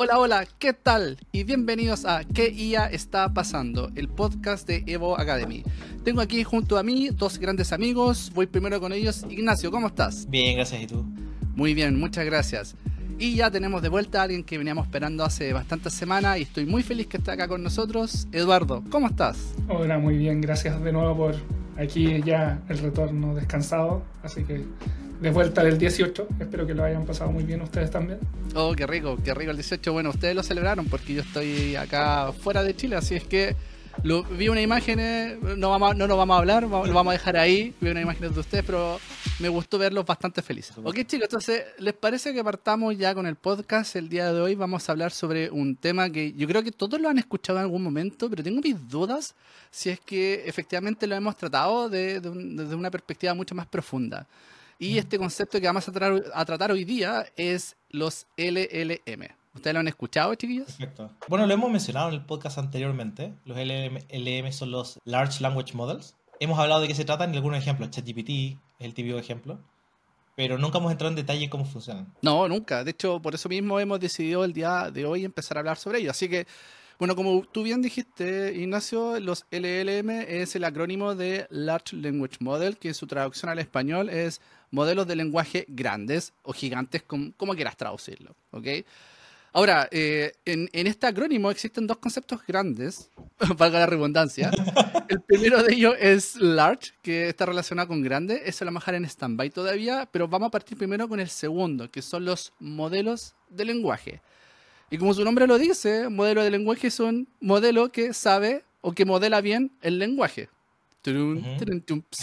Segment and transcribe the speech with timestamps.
[0.00, 1.18] Hola, hola, ¿qué tal?
[1.32, 3.90] Y bienvenidos a ¿Qué IA está pasando?
[3.96, 5.64] El podcast de Evo Academy.
[6.04, 8.30] Tengo aquí junto a mí dos grandes amigos.
[8.32, 9.26] Voy primero con ellos.
[9.28, 10.30] Ignacio, ¿cómo estás?
[10.30, 10.82] Bien, gracias.
[10.82, 11.04] ¿Y tú?
[11.56, 12.76] Muy bien, muchas gracias.
[13.18, 16.64] Y ya tenemos de vuelta a alguien que veníamos esperando hace bastantes semanas y estoy
[16.64, 18.28] muy feliz que esté acá con nosotros.
[18.30, 19.52] Eduardo, ¿cómo estás?
[19.66, 20.40] Hola, muy bien.
[20.40, 21.34] Gracias de nuevo por
[21.76, 24.04] aquí ya el retorno descansado.
[24.22, 24.64] Así que
[25.20, 26.28] de vuelta del 18.
[26.40, 28.18] Espero que lo hayan pasado muy bien ustedes también.
[28.54, 29.92] Oh, qué rico, qué rico el 18.
[29.92, 33.56] Bueno, ustedes lo celebraron porque yo estoy acá fuera de Chile, así es que
[34.04, 37.36] lo, vi una imagen, no, vamos, no nos vamos a hablar, lo vamos a dejar
[37.36, 37.74] ahí.
[37.80, 39.00] Vi una imagen de ustedes, pero
[39.40, 40.76] me gustó verlos bastante felices.
[40.82, 43.96] Ok, chicos, entonces, ¿les parece que partamos ya con el podcast?
[43.96, 47.00] El día de hoy vamos a hablar sobre un tema que yo creo que todos
[47.00, 49.34] lo han escuchado en algún momento, pero tengo mis dudas
[49.70, 54.28] si es que efectivamente lo hemos tratado desde una perspectiva mucho más profunda.
[54.78, 59.26] Y este concepto que vamos a, tratar hoy día es los LLM.
[59.54, 60.66] ¿Ustedes lo han escuchado, chiquillos?
[60.66, 61.10] Perfecto.
[61.26, 63.34] Bueno, lo hemos mencionado en el podcast anteriormente.
[63.44, 66.14] Los LLM son los Large Language Models.
[66.38, 67.90] Hemos hablado de qué se tratan y algunos ejemplos.
[67.90, 69.58] ChatGPT es el típico ejemplo.
[70.36, 72.14] Pero nunca hemos entrado en detalle cómo funcionan.
[72.22, 72.84] No, nunca.
[72.84, 75.98] De hecho, por eso mismo hemos decidido el día de hoy empezar a hablar sobre
[75.98, 76.12] ello.
[76.12, 76.46] Así que
[76.98, 82.76] bueno, como tú bien dijiste, Ignacio, los LLM es el acrónimo de Large Language Model,
[82.76, 87.76] que en su traducción al español es modelos de lenguaje grandes o gigantes, como, quieras
[87.76, 88.34] traducirlo.
[89.52, 93.10] Ahora, eh, en, este acrónimo existen dos conceptos grandes,
[93.56, 94.50] valga la redundancia.
[95.08, 98.42] El primero de ellos es large, que está relacionado con grande.
[98.44, 101.28] Eso lo vamos a dejar en stand-by todavía, pero vamos a partir primero con el
[101.28, 104.20] segundo, que son los modelos de lenguaje.
[104.90, 108.92] Y como su nombre lo dice, modelo de lenguaje es un modelo que sabe o
[108.92, 110.50] que modela bien el lenguaje.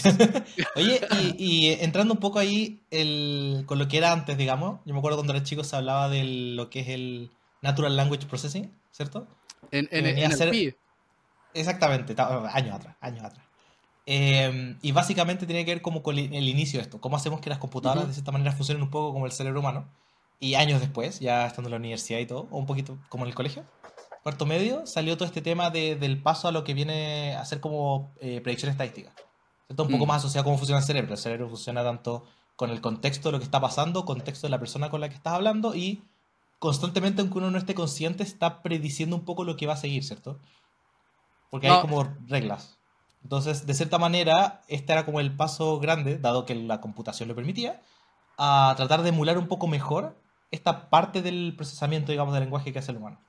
[0.75, 1.01] Oye,
[1.37, 5.17] y, entrando un poco ahí el, con lo que era antes, digamos, yo me acuerdo
[5.17, 9.27] cuando era chico se hablaba de lo que es el Natural Language Processing, ¿cierto?
[9.71, 10.75] En, en,
[11.53, 13.45] Exactamente, años atrás, años atrás.
[14.05, 17.49] Em, y básicamente tiene que ver como con el, inicio de esto, cómo hacemos que
[17.49, 19.87] las computadoras de cierta manera funcionen un poco como el cerebro humano.
[20.39, 23.29] Y años después, ya estando en la universidad y todo, o un poquito como en
[23.29, 23.63] el colegio,
[24.25, 27.59] cuarto medio, salió todo este tema de, del paso a lo que viene a ser
[27.59, 29.13] como eh, predicción estadística.
[29.69, 30.07] Un poco mm.
[30.07, 31.13] más asociado a cómo funciona el cerebro.
[31.13, 32.23] El cerebro funciona tanto
[32.55, 35.15] con el contexto de lo que está pasando, contexto de la persona con la que
[35.15, 36.01] estás hablando y
[36.57, 40.03] constantemente, aunque uno no esté consciente, está prediciendo un poco lo que va a seguir,
[40.03, 40.39] ¿cierto?
[41.51, 42.79] Porque hay como reglas.
[43.21, 47.35] Entonces, de cierta manera, este era como el paso grande, dado que la computación lo
[47.35, 47.79] permitía,
[48.39, 50.19] a tratar de emular un poco mejor
[50.49, 53.19] esta parte del procesamiento, digamos, del lenguaje que hace el humano.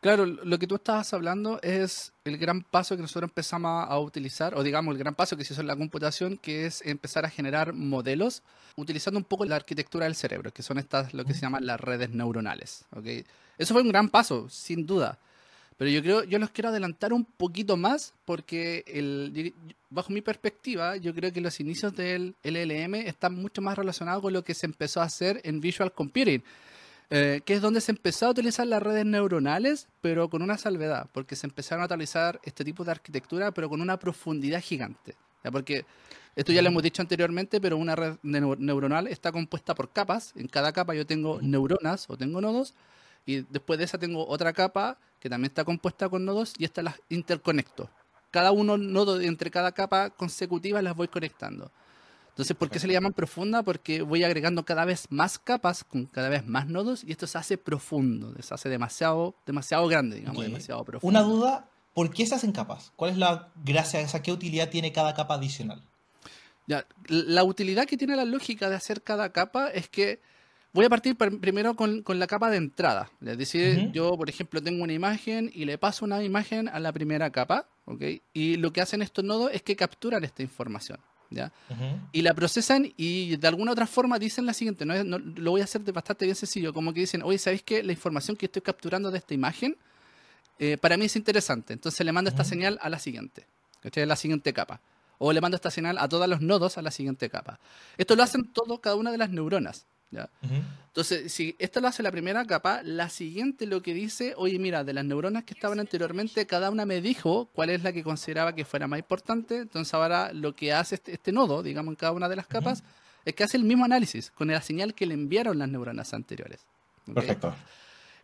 [0.00, 4.54] Claro, lo que tú estabas hablando es el gran paso que nosotros empezamos a utilizar,
[4.54, 7.30] o digamos el gran paso que se hizo en la computación, que es empezar a
[7.30, 8.42] generar modelos
[8.76, 11.80] utilizando un poco la arquitectura del cerebro, que son estas, lo que se llaman las
[11.80, 12.84] redes neuronales.
[12.92, 13.24] ¿okay?
[13.58, 15.18] Eso fue un gran paso, sin duda.
[15.76, 19.54] Pero yo creo, yo los quiero adelantar un poquito más porque el,
[19.90, 24.32] bajo mi perspectiva, yo creo que los inicios del LLM están mucho más relacionados con
[24.32, 26.42] lo que se empezó a hacer en Visual Computing,
[27.10, 31.08] eh, que es donde se empezó a utilizar las redes neuronales, pero con una salvedad,
[31.12, 35.16] porque se empezaron a utilizar este tipo de arquitectura, pero con una profundidad gigante.
[35.50, 35.86] Porque
[36.36, 40.32] esto ya lo hemos dicho anteriormente, pero una red neuronal está compuesta por capas.
[40.36, 42.74] En cada capa yo tengo neuronas o tengo nodos
[43.26, 46.84] y después de esa tengo otra capa que también está compuesta con nodos y estas
[46.84, 47.90] las interconecto.
[48.30, 51.72] Cada uno nodo entre cada capa consecutiva las voy conectando.
[52.38, 53.64] Entonces, ¿por qué se le llaman profunda?
[53.64, 57.36] Porque voy agregando cada vez más capas con cada vez más nodos y esto se
[57.36, 61.18] hace profundo, se hace demasiado, demasiado grande, digamos, demasiado profundo.
[61.18, 62.92] Una duda, ¿por qué se hacen capas?
[62.94, 65.82] ¿Cuál es la gracia, esa qué utilidad tiene cada capa adicional?
[66.68, 70.20] Ya, la utilidad que tiene la lógica de hacer cada capa es que
[70.74, 73.10] Voy a partir primero con, la capa de entrada.
[73.24, 76.92] Es decir, yo, por ejemplo, tengo una imagen y le paso una imagen a la
[76.92, 78.02] primera capa, ¿ok?
[78.34, 81.00] Y lo que hacen estos nodos es que capturan esta información,
[81.30, 81.52] ¿ya?
[82.12, 85.18] Y la procesan y de alguna otra forma dicen la siguiente, ¿no?
[85.18, 87.92] lo voy a hacer de bastante bien sencillo, como que dicen, oye, ¿sabéis que la
[87.92, 89.76] información que estoy capturando de esta imagen
[90.58, 91.72] eh, para mí es interesante?
[91.72, 93.46] Entonces le mando esta señal a la siguiente,
[93.80, 94.04] ¿cachai?
[94.04, 94.80] A la siguiente capa.
[95.18, 97.58] O le mando esta señal a todos los nodos a la siguiente capa.
[97.96, 99.86] Esto lo hacen todo, cada una de las neuronas.
[100.10, 104.84] Entonces, si esto lo hace la primera capa, la siguiente lo que dice, oye, mira,
[104.84, 108.54] de las neuronas que estaban anteriormente, cada una me dijo cuál es la que consideraba
[108.54, 109.58] que fuera más importante.
[109.58, 112.82] Entonces, ahora lo que hace este, este nodo, digamos, en cada una de las capas,
[113.24, 116.60] es que hace el mismo análisis con la señal que le enviaron las neuronas anteriores.
[117.12, 117.54] Perfecto.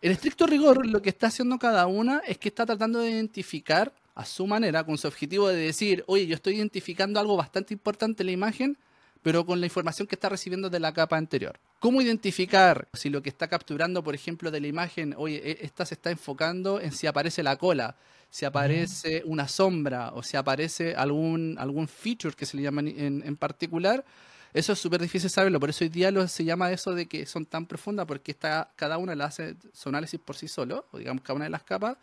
[0.01, 3.93] En estricto rigor, lo que está haciendo cada una es que está tratando de identificar
[4.15, 8.23] a su manera, con su objetivo de decir, oye, yo estoy identificando algo bastante importante
[8.23, 8.79] en la imagen,
[9.25, 11.59] pero con la información que está recibiendo de la capa anterior.
[11.81, 15.87] ¿Cómo identificar si lo que está capturando, por ejemplo, de la imagen, oye, e, esta
[15.87, 17.97] se está enfocando en si aparece la cola,
[18.29, 23.23] si aparece una sombra o si aparece algún, algún feature que se le llama en,
[23.25, 24.05] en particular?
[24.53, 27.25] Eso es súper difícil saberlo, por eso hoy día lo, se llama eso de que
[27.25, 30.99] son tan profundas, porque está, cada una la hace su análisis por sí solo, o
[30.99, 31.97] digamos cada una de las capas,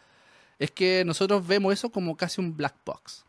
[0.58, 3.24] es que nosotros vemos eso como casi un black box.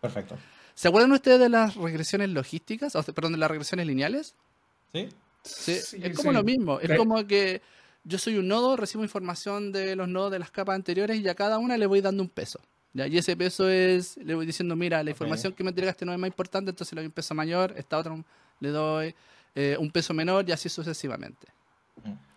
[0.00, 0.38] Perfecto.
[0.74, 2.96] ¿Se acuerdan ustedes de las regresiones logísticas?
[2.96, 4.34] O, perdón, de las regresiones lineales?
[4.92, 5.08] ¿Sí?
[5.42, 5.72] Sí,
[6.02, 6.80] es como lo mismo.
[6.80, 7.60] Es como que
[8.04, 11.34] yo soy un nodo, recibo información de los nodos de las capas anteriores y a
[11.34, 12.60] cada una le voy dando un peso.
[12.92, 13.06] ¿ya?
[13.06, 16.18] Y ese peso es, le voy diciendo, mira, la información que me entregaste no es
[16.18, 18.16] más importante, entonces le doy un peso mayor, esta otra
[18.60, 19.14] le doy
[19.54, 21.48] eh, un peso menor y así sucesivamente.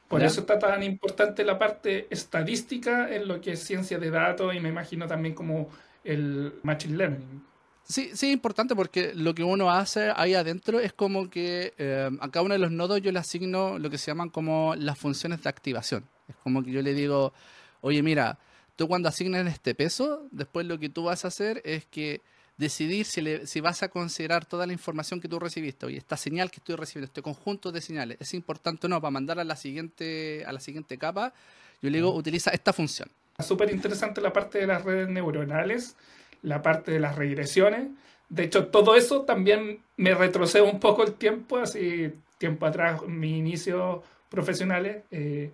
[0.07, 4.55] Por eso está tan importante la parte estadística en lo que es ciencia de datos
[4.55, 5.69] y me imagino también como
[6.03, 7.43] el machine learning.
[7.87, 12.09] Sí, sí, es importante porque lo que uno hace ahí adentro es como que eh,
[12.19, 14.97] a cada uno de los nodos yo le asigno lo que se llaman como las
[14.97, 16.03] funciones de activación.
[16.27, 17.33] Es como que yo le digo,
[17.79, 18.37] oye, mira,
[18.75, 22.21] tú cuando asignes este peso, después lo que tú vas a hacer es que
[22.57, 26.17] decidir si, le, si vas a considerar toda la información que tú recibiste, oye, esta
[26.17, 29.45] señal que estoy recibiendo, este conjunto de señales, es importante o no para mandar a
[29.45, 31.33] la siguiente, a la siguiente capa,
[31.81, 33.09] yo le digo, utiliza esta función.
[33.39, 35.95] Súper interesante la parte de las redes neuronales,
[36.41, 37.89] la parte de las regresiones.
[38.29, 43.37] De hecho, todo eso también me retrocede un poco el tiempo, así tiempo atrás, mis
[43.37, 45.03] inicios profesionales.
[45.11, 45.51] Eh,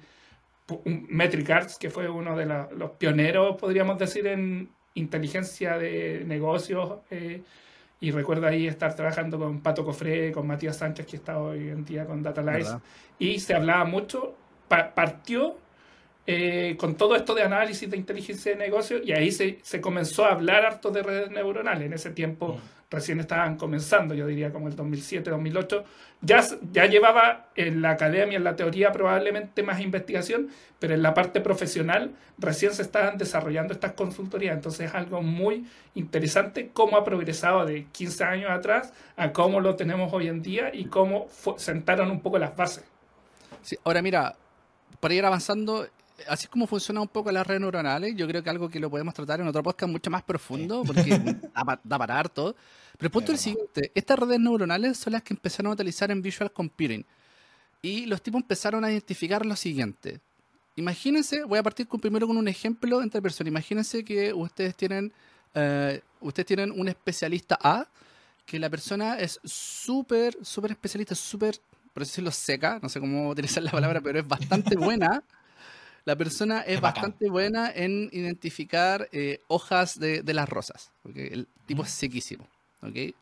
[0.85, 7.00] Metric Arts, que fue uno de los pioneros, podríamos decir, en inteligencia de negocios.
[7.12, 7.41] Eh,
[8.00, 11.86] y recuerdo ahí estar trabajando con Pato Cofré, con Matías Sánchez, que está hoy en
[11.86, 12.77] día con Datalize.
[13.18, 14.36] Y se hablaba mucho,
[14.68, 15.57] partió
[16.25, 20.23] eh, con todo esto de análisis de inteligencia de negocios y ahí se, se, comenzó
[20.23, 21.85] a hablar harto de redes neuronales.
[21.85, 22.59] En ese tiempo mm.
[22.89, 25.83] recién estaban comenzando, yo diría como el 2007, 2008.
[26.21, 26.41] Ya,
[26.71, 30.47] ya llevaba en la academia, en la teoría probablemente más investigación,
[30.79, 34.55] pero en la parte profesional recién se estaban desarrollando estas consultorías.
[34.55, 39.75] Entonces es algo muy interesante cómo ha progresado de 15 años atrás a cómo lo
[39.75, 41.27] tenemos hoy en día y cómo
[41.57, 42.85] sentaron un poco las bases.
[43.61, 44.37] Sí, ahora mira,
[45.01, 45.85] para ir avanzando,
[46.27, 48.15] así es como funcionan un poco las redes neuronales.
[48.15, 51.09] Yo creo que algo que lo podemos tratar en otro podcast mucho más profundo, porque
[51.83, 52.55] da, para harto.
[52.97, 56.11] Pero el punto es el siguiente: estas redes neuronales son las que empezaron a utilizar
[56.11, 57.05] en Visual Computing.
[57.81, 60.21] Y los tipos empezaron a identificar lo siguiente.
[60.75, 63.49] Imagínense, voy a partir con, primero con un ejemplo entre personas.
[63.49, 65.11] Imagínense que ustedes tienen,
[65.53, 67.87] eh, ustedes tienen un especialista A,
[68.45, 71.59] que la persona es súper, súper especialista, súper,
[71.93, 75.23] por decirlo, seca, no sé cómo utilizar la palabra, pero es bastante buena
[76.05, 80.91] la persona es, bastante buena en identificar eh, hojas de, las rosas.
[81.01, 82.47] Porque el tipo es sequísimo.
[82.81, 83.15] ¿okay?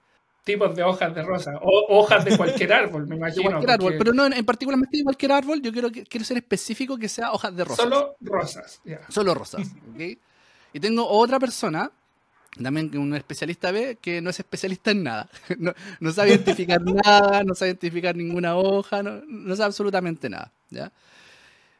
[0.43, 1.53] Tipos de hojas de rosa.
[1.61, 3.43] O hojas de cualquier árbol, me imagino.
[3.43, 5.61] cualquier árbol, pero no en particular de cualquier árbol.
[5.61, 7.83] Yo quiero, quiero ser específico que sea hojas de rosas.
[7.83, 8.81] Solo rosas.
[9.09, 9.67] Solo rosas.
[9.93, 10.17] ¿okay?
[10.73, 11.91] Y tengo otra persona
[12.61, 15.29] también un especialista B que no es especialista en nada.
[15.57, 20.51] No, no sabe identificar nada, no sabe identificar ninguna hoja, no, no sabe absolutamente nada.
[20.69, 20.91] ¿ya?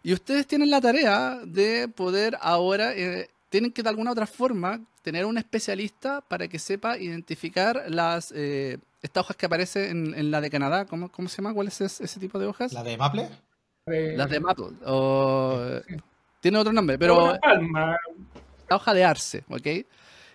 [0.04, 4.82] Y ustedes tienen la tarea de poder ahora, eh, tienen que de alguna otra forma
[5.02, 10.42] tener un especialista para que sepa identificar las eh, estas hojas que aparecen en, la
[10.42, 10.86] de Canadá.
[10.86, 11.54] ¿Cómo, ¿Cómo, se llama?
[11.54, 12.72] ¿Cuál es ese, tipo de hojas?
[12.72, 13.30] ¿La de Maple?
[13.86, 14.68] Las de Maple.
[16.40, 17.38] Tiene otro nombre, pero...
[17.44, 19.68] La hoja de arce, ¿ok?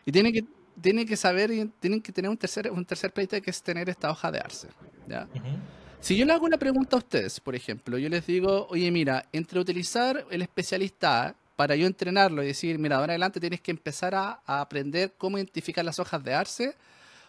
[0.05, 0.45] Y tiene que,
[0.81, 4.11] tiene que saber, tienen que tener un tercer, un tercer pleito que es tener esta
[4.11, 4.69] hoja de arce.
[5.09, 5.29] ¿Ya?
[6.01, 9.25] Si yo le hago una pregunta a ustedes, por ejemplo, yo les digo, oye, mira,
[9.33, 13.71] entre utilizar el especialista A para yo entrenarlo y decir, mira, ahora adelante tienes que
[13.71, 16.75] empezar a, aprender cómo identificar las hojas de arce,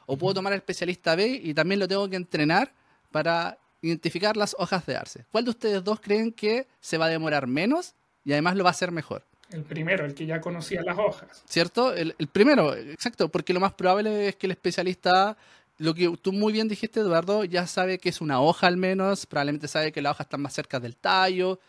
[0.05, 2.71] o puedo tomar el especialista B y también lo tengo que entrenar
[3.11, 5.25] para identificar las hojas de arce.
[5.31, 8.69] ¿Cuál de ustedes dos creen que se va a demorar menos y además lo va
[8.69, 9.23] a hacer mejor?
[9.49, 11.43] El primero, el que ya conocía las hojas.
[11.47, 11.93] ¿Cierto?
[11.93, 15.37] El, el primero, exacto, porque lo más probable es que el especialista
[15.77, 19.25] lo que tú muy bien dijiste, Eduardo, ya sabe que es una hoja al menos,
[19.25, 21.59] probablemente sabe que la hoja está más cerca del tallo,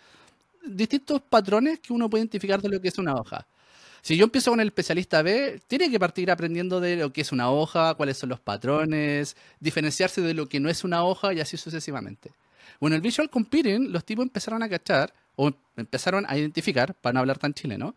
[0.64, 3.46] distintos patrones que uno puede identificar de lo que es una hoja.
[4.00, 7.32] Si yo empiezo con el especialista B, tiene que partir aprendiendo de lo que es
[7.32, 11.40] una hoja, cuáles son los patrones, diferenciarse de lo que no es una hoja y
[11.40, 12.30] así sucesivamente.
[12.80, 17.20] Bueno, el Visual Computing, los tipos empezaron a cachar, o empezaron a identificar, para no
[17.20, 17.94] hablar tan chileno,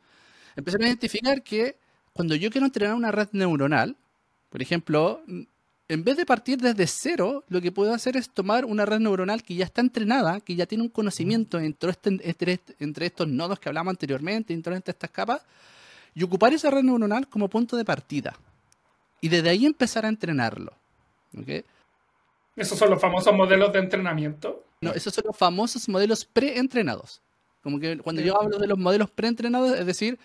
[0.55, 1.77] empezaron a identificar que
[2.13, 3.95] cuando yo quiero entrenar una red neuronal,
[4.49, 5.23] por ejemplo,
[5.91, 9.43] en vez de partir desde cero, lo que puedo hacer es tomar una red neuronal
[9.43, 13.67] que ya está entrenada, que ya tiene un conocimiento entre, este, entre, estos nodos que
[13.67, 15.41] hablamos anteriormente, entre estas capas,
[16.15, 18.37] y ocupar esa red neuronal como punto de partida.
[19.19, 20.71] Y desde ahí empezar a entrenarlo.
[22.55, 24.63] Esos son los famosos modelos de entrenamiento.
[24.79, 27.21] No, esos son los famosos modelos preentrenados.
[27.61, 30.17] Como que cuando yo hablo de los modelos preentrenados, es decir,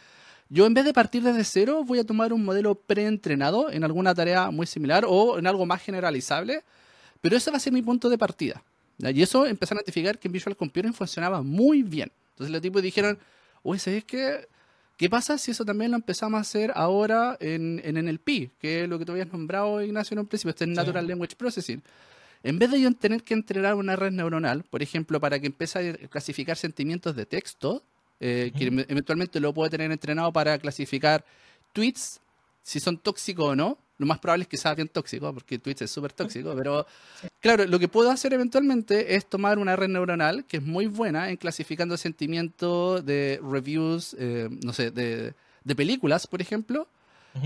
[0.48, 4.14] yo en vez de partir desde cero, voy a tomar un modelo preentrenado en alguna
[4.14, 6.62] tarea muy similar o en algo más generalizable,
[7.20, 8.62] pero ese va a ser mi punto de partida.
[8.98, 12.10] Y eso empezaron a identificar que en Visual Computing funcionaba muy bien.
[12.30, 13.18] Entonces los tipos dijeron,
[13.62, 14.48] oye, ¿sabes qué?
[14.96, 18.52] ¿Qué pasa si eso también lo empezamos a hacer ahora en, en NLP?
[18.58, 21.36] Que es lo que tú habías nombrado, Ignacio, en un principio, este es Natural Language
[21.36, 21.82] Processing.
[22.42, 25.90] En vez de yo tener que entrenar una red neuronal, por ejemplo, para que empiece
[25.90, 27.82] a clasificar sentimientos de texto,
[28.20, 31.24] eh, que eventualmente lo puede tener entrenado para clasificar
[31.72, 32.20] tweets,
[32.62, 35.82] si son tóxicos o no, lo más probable es que sea bien tóxico, porque Twitch
[35.82, 36.86] es súper tóxico, pero
[37.40, 41.30] claro, lo que puedo hacer eventualmente es tomar una red neuronal que es muy buena
[41.30, 45.34] en clasificando sentimientos de reviews, eh, no sé, de,
[45.74, 46.86] películas, por ejemplo,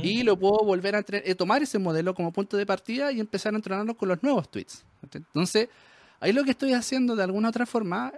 [0.03, 3.55] y lo puedo volver a eh, tomar ese modelo como punto de partida y empezar
[3.55, 4.85] a entrenarlo con los nuevos tweets.
[5.13, 5.69] Entonces,
[6.21, 8.13] ahí lo que estoy haciendo de alguna otra forma,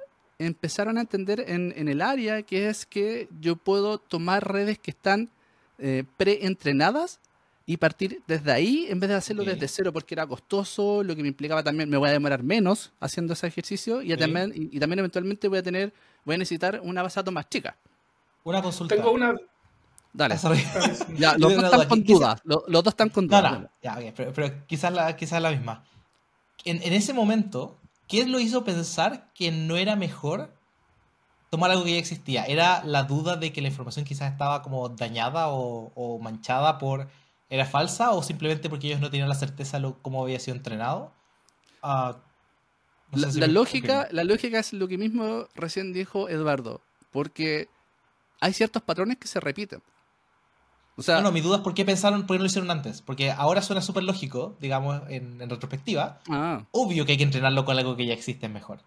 [0.47, 4.91] empezaron a entender en, en el área que es que yo puedo tomar redes que
[4.91, 5.31] están
[5.79, 7.19] eh, pre-entrenadas
[7.67, 11.23] y partir desde ahí en vez de hacerlo desde cero porque era costoso, lo que
[11.23, 15.01] me implicaba también me voy a demorar menos haciendo ese ejercicio y, también, y, también
[15.01, 15.93] eventualmente voy a tener,
[16.25, 17.77] voy a necesitar una base de datos más chica.
[18.45, 18.95] Una consulta.
[18.95, 19.35] Tengo una...
[20.13, 20.37] Dale.
[21.17, 22.41] ya, los dos están con dudas.
[22.45, 23.69] Los, dos están con dudas.
[23.83, 25.85] Ya, pero, pero, quizás, la, quizás la misma.
[26.65, 27.79] En, en ese momento,
[28.13, 30.55] ¿qué lo hizo pensar que no era mejor
[31.49, 32.45] tomar algo que ya existía?
[32.45, 37.09] ¿Era la duda de que la información quizás estaba como dañada o, o manchada por
[37.49, 41.11] era falsa o simplemente porque ellos no tenían la certeza de cómo había sido entrenado?
[41.83, 42.19] Ah,
[43.13, 47.71] la, lógica, la lógica es lo que mismo recién dijo Eduardo, porque
[48.41, 49.83] hay ciertos patrones que se repiten.
[50.97, 53.01] O sea, no, mi duda es por qué pensaron, por qué no lo hicieron antes.
[53.03, 56.21] Porque ahora suena súper lógico, digamos, en, retrospectiva.
[56.29, 56.65] Ah.
[56.71, 58.81] Obvio que hay que entrenarlo con algo que ya existe mejor.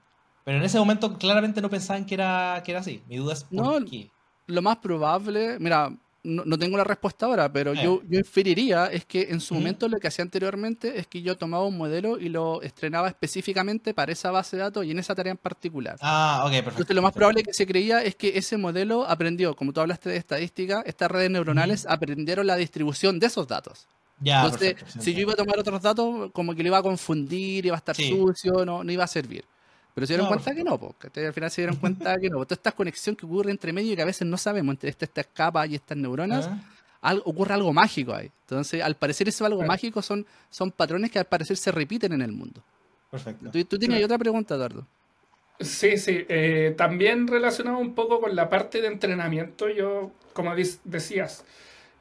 [0.44, 3.02] Pero en ese momento claramente no pensaban que era, que era así.
[3.08, 4.12] Mi duda es por qué.
[4.48, 5.92] Lo más probable, mira,
[6.26, 10.00] no, tengo la respuesta ahora, pero yo, yo inferiría es que en su momento lo
[10.00, 14.32] que hacía anteriormente es que yo tomaba un modelo y lo estrenaba específicamente para esa
[14.32, 15.98] base de datos y en esa tarea en particular.
[16.02, 16.72] Ah, ok, perfecto.
[16.72, 20.10] Entonces lo más probable que se creía es que ese modelo aprendió, como tú hablaste
[20.10, 23.88] de estadística, estas redes neuronales aprendieron la distribución de esos datos.
[24.20, 27.66] Ya, Entonces, si yo iba a tomar otros datos, como que lo iba a confundir,
[27.66, 29.44] iba a estar sucio, no, no iba a servir.
[29.96, 32.44] Pero se dieron cuenta que no, porque al final se dieron cuenta que no.
[32.44, 35.08] Toda esta conexión que ocurre entre medio y que a veces no sabemos entre estas,
[35.08, 36.50] estas capas y estas neuronas,
[37.24, 38.30] ocurre algo mágico ahí.
[38.42, 42.22] Entonces, al parecer eso algo mágico son, son patrones que al parecer se repiten en
[42.22, 42.62] el mundo.
[43.10, 43.50] Perfecto.
[43.70, 44.86] Tú, tienes otra pregunta, Eduardo.
[45.62, 46.26] Sí, sí.
[46.28, 51.46] Eh, también relacionado un poco con la parte de entrenamiento, yo, como decías,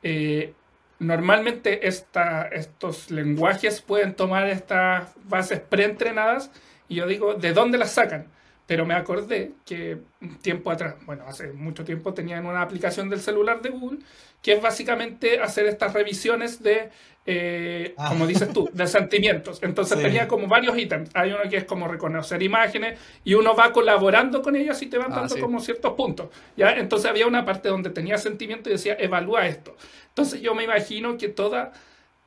[0.02, 0.52] eh,
[0.98, 6.50] normalmente esta, estos lenguajes pueden tomar estas bases preentrenadas
[6.88, 8.26] y yo digo, ¿de dónde las sacan?
[8.66, 13.20] Pero me acordé que un tiempo atrás, bueno, hace mucho tiempo tenían una aplicación del
[13.20, 13.98] celular de Google
[14.44, 16.90] que es básicamente hacer estas revisiones de,
[17.24, 18.10] eh, ah.
[18.10, 19.58] como dices tú, de sentimientos.
[19.62, 21.10] Entonces tenía como varios ítems.
[21.14, 24.98] Hay uno que es como reconocer imágenes y uno va colaborando con ellas y te
[24.98, 26.28] van ah, dando como ciertos puntos.
[26.58, 26.72] ¿ya?
[26.72, 29.76] Entonces había una parte donde tenía sentimiento y decía, evalúa esto.
[30.08, 31.72] Entonces yo me imagino que toda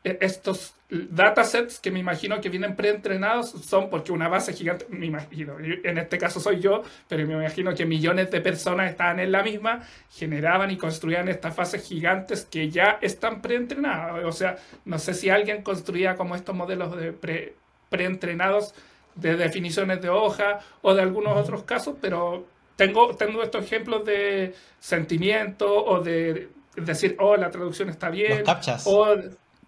[0.03, 5.57] estos datasets que me imagino que vienen preentrenados son porque una base gigante, me imagino,
[5.59, 9.43] en este caso soy yo, pero me imagino que millones de personas estaban en la
[9.43, 14.23] misma, generaban y construían estas bases gigantes que ya están preentrenadas.
[14.23, 17.55] O sea, no sé si alguien construía como estos modelos de pre,
[17.89, 18.73] preentrenados
[19.15, 22.45] de definiciones de hoja o de algunos otros casos, pero
[22.77, 28.43] tengo, tengo estos ejemplos de sentimiento o de decir, oh, la traducción está bien.
[28.85, 29.15] O,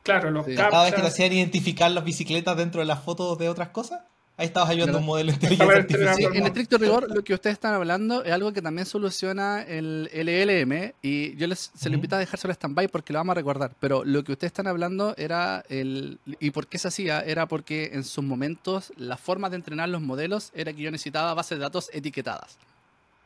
[0.04, 3.50] Claro, los Cada vez que te hacían identificar las bicicletas dentro de las fotos de
[3.50, 4.02] otras cosas,
[4.38, 5.86] ahí estabas ayudando un modelo artificial.
[6.34, 10.94] en estricto rigor, lo que ustedes están hablando es algo que también soluciona el LLM
[11.02, 13.74] y yo les, se lo invito a dejárselo stand-by porque lo vamos a recordar.
[13.80, 16.20] Pero lo que ustedes están hablando era el...
[16.40, 17.20] ¿Y por qué se hacía?
[17.20, 21.34] Era porque en sus momentos la forma de entrenar los modelos era que yo necesitaba
[21.34, 22.58] bases de datos etiquetadas.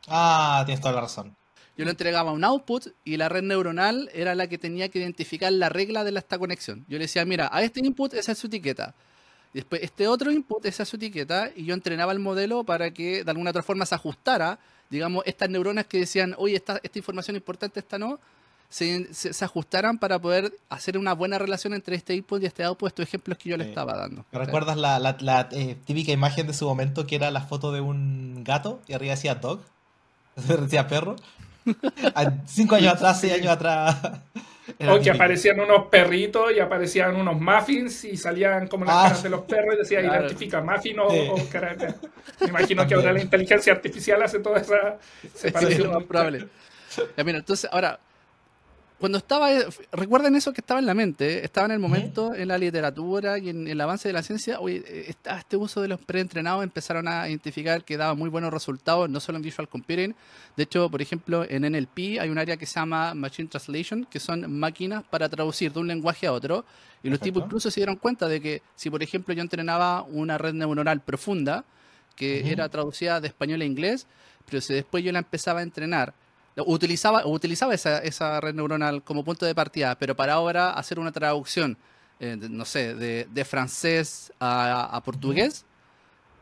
[0.08, 1.36] Ah, tienes toda la razón.
[1.76, 5.52] Yo le entregaba un output y la red neuronal era la que tenía que identificar
[5.52, 6.84] la regla de esta conexión.
[6.88, 8.94] Yo le decía, mira, a este input esa es su etiqueta.
[9.52, 13.24] Después, este otro input esa es su etiqueta y yo entrenaba el modelo para que
[13.24, 14.58] de alguna otra forma se ajustara,
[14.90, 18.20] digamos, estas neuronas que decían, oye, esta, esta información importante, esta no,
[18.68, 22.88] se, se, ajustaran para poder hacer una buena relación entre este input y este output,
[22.88, 24.24] estos ejemplos que yo le estaba dando.
[24.32, 27.80] ¿Recuerdas la, la, la eh, típica imagen de su momento que era la foto de
[27.80, 29.60] un gato y arriba decía dog?
[30.36, 31.16] decía perro.
[32.46, 33.96] Cinco años atrás, seis años atrás.
[34.88, 39.22] o que aparecían unos perritos y aparecían unos muffins y salían como las ah, caras
[39.22, 41.08] de los perros y decía identifica muffin o,
[41.50, 41.94] cara de
[42.40, 44.98] Me imagino que ahora la inteligencia artificial hace toda esa
[45.34, 45.98] separación.
[45.98, 46.48] Sí, probable.
[47.24, 47.98] mira, entonces, ahora,
[49.04, 49.50] cuando estaba,
[49.92, 53.50] recuerden eso que estaba en la mente, estaba en el momento en la literatura y
[53.50, 57.84] en el avance de la ciencia, oye, este uso de los preentrenados empezaron a identificar
[57.84, 60.14] que daba muy buenos resultados, no solo en Visual Computing,
[60.56, 64.18] de hecho, por ejemplo, en NLP hay un área que se llama Machine Translation, que
[64.18, 66.64] son máquinas para traducir de un lenguaje a otro,
[67.02, 70.38] y los tipos incluso se dieron cuenta de que si, por ejemplo, yo entrenaba una
[70.38, 71.66] red neuronal profunda,
[72.16, 74.06] que era traducida de español a inglés,
[74.48, 76.14] pero si después yo la empezaba a entrenar
[76.56, 81.10] Utilizaba, utilizaba esa, esa, red neuronal como punto de partida, pero para ahora hacer una
[81.10, 81.76] traducción,
[82.20, 85.64] eh, no sé, de, francés a, portugués,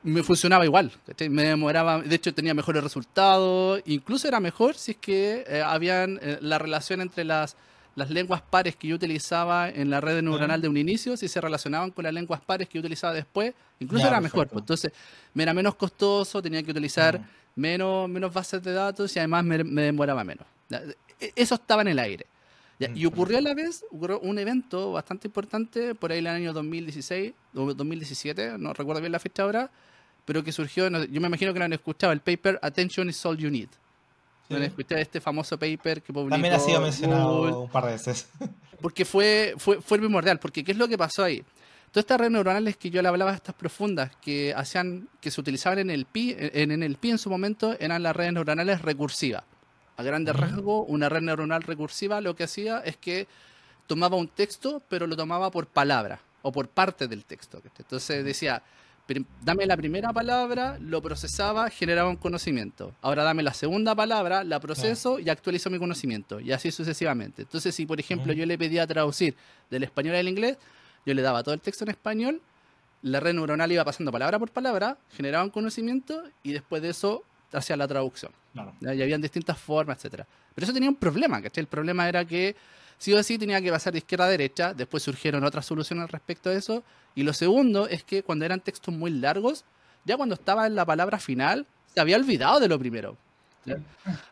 [0.02, 0.92] me funcionaba igual.
[1.30, 6.18] Me demoraba, de hecho tenía mejores resultados, incluso era mejor si es que eh, habían
[6.20, 7.56] eh, la relación entre las,
[7.94, 11.40] las lenguas pares que yo utilizaba en la red neuronal de un inicio, si se
[11.40, 14.48] relacionaban con las lenguas pares que yo utilizaba después, incluso era mejor.
[14.48, 14.92] Pues, entonces,
[15.34, 17.20] me era menos costoso, tenía que utilizar
[17.54, 20.46] menos, menos bases de datos y además me, demoraba menos.
[21.20, 22.26] E, eso estaba en el aire.
[22.94, 27.32] Y ocurrió a la vez, un evento bastante importante por ahí en el año 2016
[27.54, 29.70] o 2017, no recuerdo bien la fecha ahora,
[30.24, 33.36] pero que surgió, yo me imagino que lo han escuchado, el paper Attention is all
[33.36, 33.68] you need.
[34.52, 34.62] Sí.
[34.62, 36.30] han escuchado este famoso paper que publicó.
[36.30, 38.28] También ha sido mencionado un par de veces.
[38.80, 41.44] Porque fue, fue, fue primordial, porque ¿qué es lo que pasó ahí?
[41.92, 45.78] Todas estas redes neuronales que yo le hablaba, estas profundas, que hacían, que se utilizaban
[45.78, 49.44] en el PI, en, en el PI en su momento, eran las redes neuronales recursivas.
[49.96, 53.28] A grandes rasgos, una red neuronal recursiva lo que hacía es que
[53.86, 57.62] tomaba un texto, pero lo tomaba por palabra o por parte del texto.
[57.78, 58.62] Entonces decía,
[59.42, 62.94] dame la primera palabra, lo procesaba, generaba un conocimiento.
[63.02, 66.40] Ahora dame la segunda palabra, la proceso y actualizo mi conocimiento.
[66.40, 67.42] Y así sucesivamente.
[67.42, 69.34] Entonces, si por ejemplo yo le pedía traducir
[69.70, 70.56] del español al inglés,
[71.04, 72.40] yo le daba todo el texto en español,
[73.02, 77.24] la red neuronal iba pasando palabra por palabra, generaba un conocimiento y después de eso
[77.52, 78.32] hacía la traducción.
[78.80, 80.26] Y habían distintas formas, etcétera.
[80.54, 81.62] Pero eso tenía un problema, ¿cachai?
[81.62, 82.54] El problema era que
[83.02, 86.50] sí o sí tenía que pasar de izquierda a derecha, después surgieron otras soluciones respecto
[86.50, 86.84] a eso.
[87.16, 89.64] Y lo segundo es que cuando eran textos muy largos,
[90.04, 93.16] ya cuando estaba en la palabra final, se había olvidado de lo primero.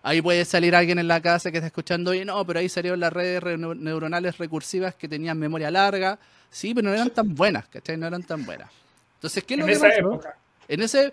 [0.05, 3.01] Ahí puede salir alguien en la casa que está escuchando y no, pero ahí salieron
[3.01, 6.21] las redes neuronales recursivas que tenían memoria larga.
[6.49, 7.97] Sí, pero no eran tan buenas, ¿cachai?
[7.97, 8.71] No eran tan buenas.
[9.17, 9.99] Entonces, ¿qué es lo en que esa pasó?
[9.99, 10.37] Época.
[10.69, 11.13] En ese,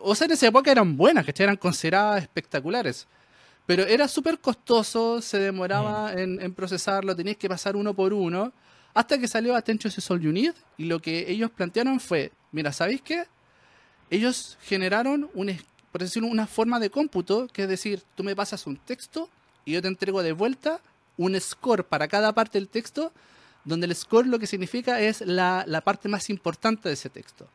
[0.00, 1.44] o sea, en esa época eran buenas, ¿cachai?
[1.44, 3.06] Eran consideradas espectaculares.
[3.68, 6.40] Pero era súper costoso, se demoraba mm.
[6.40, 8.50] en, procesarlo, tenías que pasar uno por uno.
[8.94, 12.72] Hasta que salió Attention is All You Need y lo que ellos plantearon fue, mira,
[12.72, 13.24] ¿sabéis qué?
[14.08, 15.54] Ellos generaron un,
[15.92, 19.28] por decirlo, una forma de cómputo, que es decir, tú me pasas un texto
[19.66, 20.80] y yo te entrego de vuelta
[21.18, 23.12] un score para cada parte del texto
[23.64, 27.46] donde el score lo que significa es la, parte más importante de ese texto.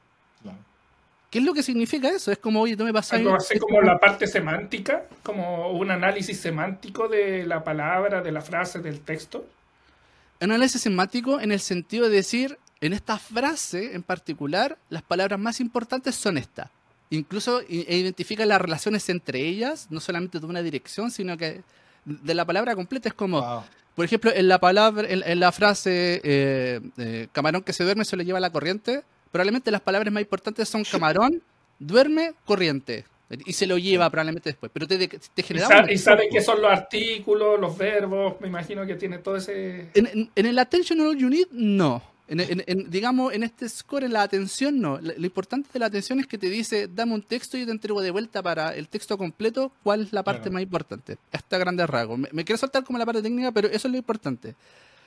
[1.33, 2.31] ¿Qué es lo que significa eso?
[2.31, 3.13] Es como, oye, tú me pasas...
[3.13, 8.41] Algo así como la parte semántica, como un análisis semántico de la palabra, de la
[8.41, 9.43] frase, del texto.
[10.39, 15.39] Un análisis semántico en el sentido de decir, en esta frase en particular, las palabras
[15.39, 16.69] más importantes son estas.
[17.09, 21.63] Incluso e identifica las relaciones entre ellas, no solamente de una dirección, sino que
[22.05, 23.65] de la palabra completa es como,
[23.95, 28.17] por ejemplo, en la palabra, en, la frase eh, eh, camarón que se duerme se
[28.17, 31.41] le lleva la corriente, probablemente las palabras más importantes son camarón,
[31.79, 33.03] duerme, corriente.
[33.45, 34.71] Y se lo lleva probablemente después.
[34.71, 35.91] Pero te, te genera.
[35.91, 38.39] Y sabe, qué son los artículos, los verbos.
[38.39, 39.89] Me imagino que tiene todo ese.
[39.95, 42.13] En, en el Attention All Unit, no.
[42.27, 44.99] En, digamos, en este score, en la atención, no.
[45.01, 47.71] Lo, importante de la atención es que te dice, dame un texto y yo te
[47.71, 51.17] entrego de vuelta para el texto completo cuál es la parte más importante.
[51.31, 52.19] Hasta grandes rasgos.
[52.19, 54.55] Me, quiero saltar como la parte técnica, pero eso es lo importante.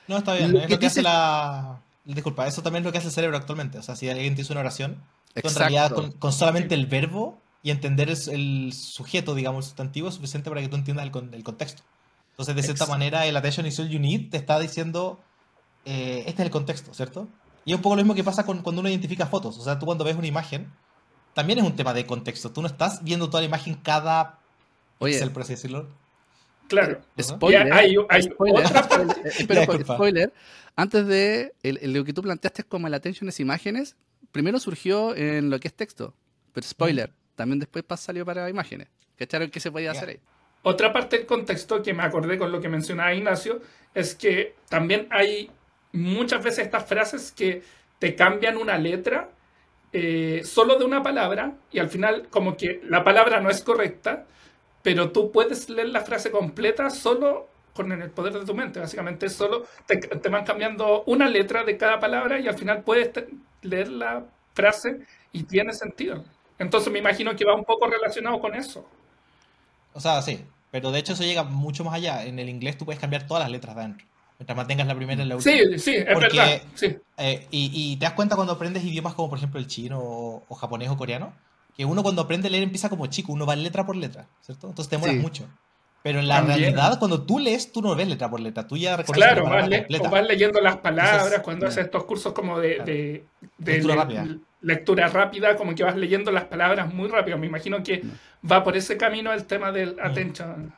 [0.07, 0.55] No, está bien.
[0.55, 1.81] es lo que hace la...
[2.13, 3.77] Disculpa, eso también es lo que hace el cerebro actualmente.
[3.79, 5.03] O sea, si alguien te hizo una oración,
[5.35, 10.49] en realidad con, solamente el verbo y entender el, sujeto, digamos, el sustantivo, es suficiente
[10.49, 11.83] para que tú entiendas el, el contexto.
[12.31, 15.19] Entonces, de cierta manera, el attention is all you need te está diciendo
[15.85, 17.27] eh, este es el contexto, ¿cierto?
[17.63, 19.57] Y es un poco lo mismo que pasa con, cuando uno identifica fotos.
[19.57, 20.71] O sea, tú cuando ves una imagen,
[21.33, 22.51] también es un tema de contexto.
[22.51, 24.39] Tú no estás viendo toda la imagen cada
[24.99, 25.87] Oye, pixel, por así decirlo.
[26.67, 27.01] Claro.
[27.19, 27.73] Spoiler.
[27.73, 28.67] Hay, spoiler,
[29.31, 30.33] spoiler, spoiler,
[30.75, 33.95] Antes de lo que tú planteaste como el attention es imágenes,
[34.31, 36.13] primero surgió en lo que es texto.
[36.53, 38.89] Pero spoiler, también después salió para imágenes.
[39.17, 40.19] ¿Cacharon que se podía hacer ahí?
[40.63, 43.61] Otra parte del contexto que me acordé con lo que mencionaba Ignacio
[43.93, 45.49] es que también hay
[45.93, 47.63] muchas veces estas frases que
[47.99, 49.29] te cambian una letra
[49.93, 54.25] eh, solo de una palabra y al final como que la palabra no es correcta,
[54.87, 58.79] pero tú puedes leer la frase completa solo con el poder de tu mente.
[58.79, 63.11] Básicamente solo te, te, van cambiando una letra de cada palabra y al final puedes
[63.63, 64.23] leer la
[64.53, 65.01] frase
[65.33, 66.23] y tiene sentido.
[66.57, 68.87] Entonces me imagino que va un poco relacionado con eso.
[69.91, 72.23] O sea, sí, pero de hecho eso llega mucho más allá.
[72.23, 74.07] En el inglés tú puedes cambiar todas las letras de adentro.
[74.39, 75.53] Mientras mantengas la primera y la última.
[75.53, 76.61] Sí, sí, es verdad.
[77.17, 80.87] Eh, y, te das cuenta cuando aprendes idiomas como por ejemplo el chino o, japonés
[80.87, 81.33] o coreano,
[81.77, 84.67] que uno cuando aprende a leer empieza como chico, uno va letra por letra, ¿cierto?
[84.67, 85.47] Entonces te demoras mucho.
[86.03, 88.97] Pero en la realidad, cuando tú lees, tú no ves letra por letra, tú ya
[88.97, 93.25] reconoces Claro, vas, vas, leyendo las palabras, cuando haces estos cursos como de,
[93.57, 94.27] lectura, rápida.
[94.61, 97.37] lectura rápida, como que vas leyendo las palabras muy rápido.
[97.37, 98.03] Me imagino que
[98.49, 100.73] va por ese camino el tema del attention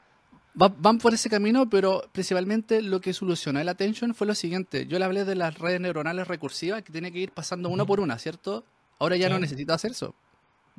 [0.53, 4.87] van por ese camino, pero principalmente lo que solucionó el attention fue lo siguiente.
[4.87, 7.99] Yo le hablé de las redes neuronales recursivas que tiene que ir pasando una por
[7.99, 8.65] una, ¿cierto?
[8.97, 10.13] Ahora ya no necesito hacer eso.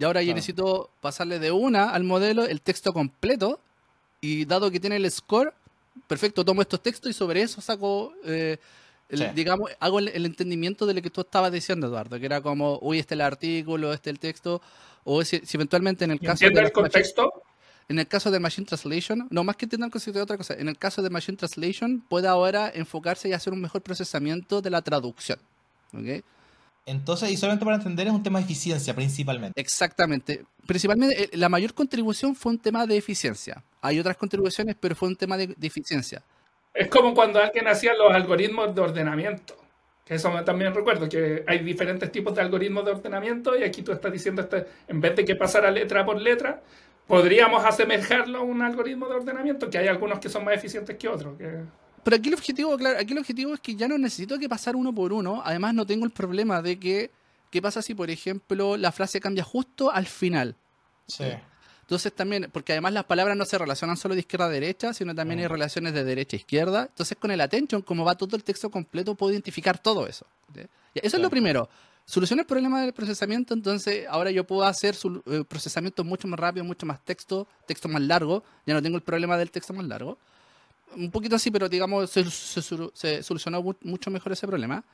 [0.00, 3.60] Y ahora ya necesito pasarle de una al modelo el texto completo
[4.22, 5.52] y dado que tiene el score,
[6.06, 8.56] perfecto, tomo estos textos y sobre eso saco, eh,
[9.34, 12.98] digamos, hago el, entendimiento de lo que tú estabas diciendo, Eduardo, que era como, uy,
[12.98, 14.62] este es el artículo, este es el texto,
[15.04, 16.48] o si, eventualmente en el caso...
[16.48, 17.42] de el contexto?
[17.86, 20.78] En el caso de Machine Translation, no más que entiendan de otra cosa, en el
[20.78, 25.38] caso de Machine Translation puede ahora enfocarse y hacer un mejor procesamiento de la traducción.
[26.86, 29.60] Entonces, y solamente para entender, es un tema de eficiencia principalmente.
[29.60, 30.44] Exactamente.
[30.66, 33.62] Principalmente, eh, la mayor contribución fue un tema de eficiencia.
[33.80, 36.22] Hay otras contribuciones, pero fue un tema de, eficiencia.
[36.74, 39.56] Es como cuando alguien hacía los algoritmos de ordenamiento.
[40.04, 43.92] Que eso también recuerdo, que hay diferentes tipos de algoritmos de ordenamiento y aquí tú
[43.92, 46.60] estás diciendo, este, en vez de que pasara letra por letra,
[47.06, 51.08] podríamos asemejarlo a un algoritmo de ordenamiento, que hay algunos que son más eficientes que
[51.08, 51.34] otros.
[52.02, 54.76] Pero aquí el objetivo, claro, aquí el objetivo es que ya no necesito que pasar
[54.76, 55.42] uno por uno.
[55.44, 57.10] Además, no tengo el problema de que,
[57.50, 60.56] ¿qué pasa si, por ejemplo, la frase cambia justo al final?
[61.06, 61.24] Sí.
[61.82, 65.14] Entonces también, porque además las palabras no se relacionan solo de izquierda a derecha, sino
[65.14, 65.50] también hay mm.
[65.50, 66.82] relaciones de derecha a izquierda.
[66.88, 70.24] Entonces con el attention, como va todo el texto completo, puedo identificar todo eso.
[70.94, 71.68] Eso es lo primero
[72.10, 76.40] soluciona el problema del procesamiento, entonces ahora yo puedo hacer su, eh, procesamiento mucho más
[76.40, 79.86] rápido, mucho más texto, texto más largo, ya no tengo el problema del texto más
[79.86, 80.18] largo.
[80.96, 84.85] Un poquito así, pero digamos, se, solucionó mucho mejor ese problema.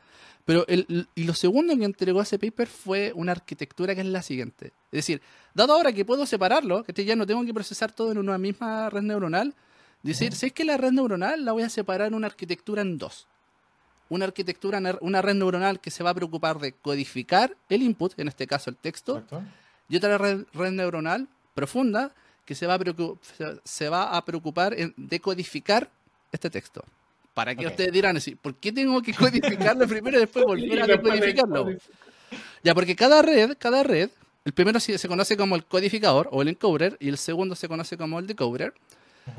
[0.45, 4.23] Pero el, y lo segundo que entregó ese paper fue una arquitectura que es la
[4.23, 4.67] siguiente.
[4.93, 5.21] Es decir,
[5.55, 8.89] dado ahora que puedo separarlo, que ya no tengo que procesar todo en una misma
[8.91, 9.55] red neuronal,
[10.03, 12.97] decir, si es que la red neuronal la voy a separar en una arquitectura en
[12.97, 13.27] dos
[14.09, 18.29] una arquitectura, una red neuronal que se va a preocupar de codificar el input, en
[18.29, 19.25] este caso el texto,
[19.89, 22.15] y otra red, neuronal profunda
[22.47, 25.91] que se va a, preocupar, se va a preocupar en decodificar
[26.33, 26.83] este texto.
[27.35, 28.35] ¿Para qué ustedes dirán así?
[28.35, 31.67] ¿Por qué tengo que codificarlo primero y después volver a decodificarlo?
[32.63, 34.09] Ya, porque cada red, cada red,
[34.45, 37.99] el primero se conoce como el codificador o el encoder y el segundo se conoce
[37.99, 38.73] como el decoder.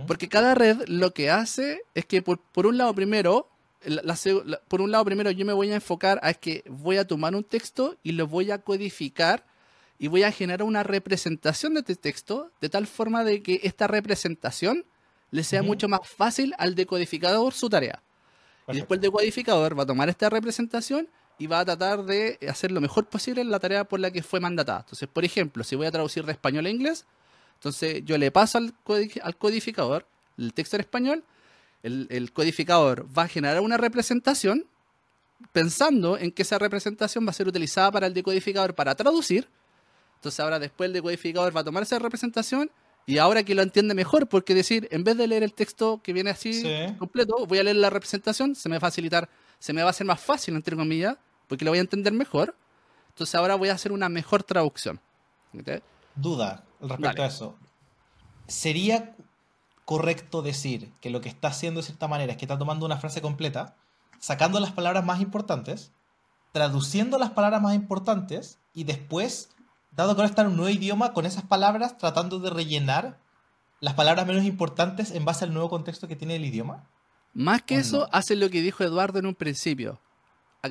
[0.06, 3.48] Porque cada red lo que hace es que por, por un lado primero
[4.68, 7.44] por un lado, primero yo me voy a enfocar a que voy a tomar un
[7.44, 9.46] texto y lo voy a codificar
[10.00, 13.88] y voy a generar una representación de este texto de tal forma de que esta
[13.88, 14.86] representación
[15.32, 18.02] le sea mucho más fácil al decodificador su tarea.
[18.68, 22.72] Y después el decodificador va a tomar esta representación y va a tratar de hacer
[22.72, 24.80] lo mejor posible en la tarea por la que fue mandatada.
[24.80, 27.06] Entonces, por ejemplo, si voy a traducir de español a inglés,
[27.56, 28.74] entonces yo le paso al,
[29.38, 30.08] codificador
[30.38, 31.24] el texto en español
[31.84, 34.66] el, codificador va a generar una representación
[35.52, 39.48] pensando en que esa representación va a ser utilizada para el decodificador para traducir.
[40.18, 42.70] Entonces ahora después el decodificador va a tomar esa representación
[43.06, 46.12] y ahora que lo entiende mejor, porque decir, en vez de leer el texto que
[46.12, 46.64] viene así
[46.98, 49.92] completo, voy a leer la representación, se me va a facilitar, se me va a
[49.92, 51.16] hacer más fácil, entre comillas,
[51.48, 52.56] porque lo voy a entender mejor.
[53.10, 55.00] Entonces ahora voy a hacer una mejor traducción.
[56.16, 57.56] Duda respecto a eso.
[58.48, 59.16] ¿Sería
[59.86, 62.98] correcto decir que lo que está haciendo de cierta manera es que está tomando una
[62.98, 63.78] frase completa,
[64.20, 65.94] sacando las palabras más importantes,
[66.52, 69.50] traduciendo las palabras más importantes y después,
[69.98, 73.18] dado que ahora está en un nuevo idioma, con esas palabras tratando de rellenar
[73.80, 76.84] las palabras menos importantes en base al nuevo contexto que tiene el idioma?
[77.34, 80.00] Más que eso, hace lo que dijo Eduardo en un principio.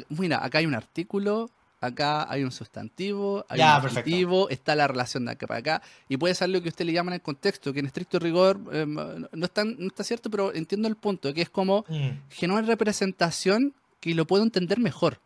[0.09, 1.49] Mira, acá hay un artículo,
[1.81, 6.17] acá hay un sustantivo, hay un adjetivo, está la relación de acá para acá, y
[6.17, 8.95] puede ser lo que usted le llama en el contexto, que en estricto rigor em,
[8.95, 12.31] no, está, no está cierto, pero entiendo el punto, que es como mm.
[12.31, 15.21] generar representación que lo puedo entender mejor,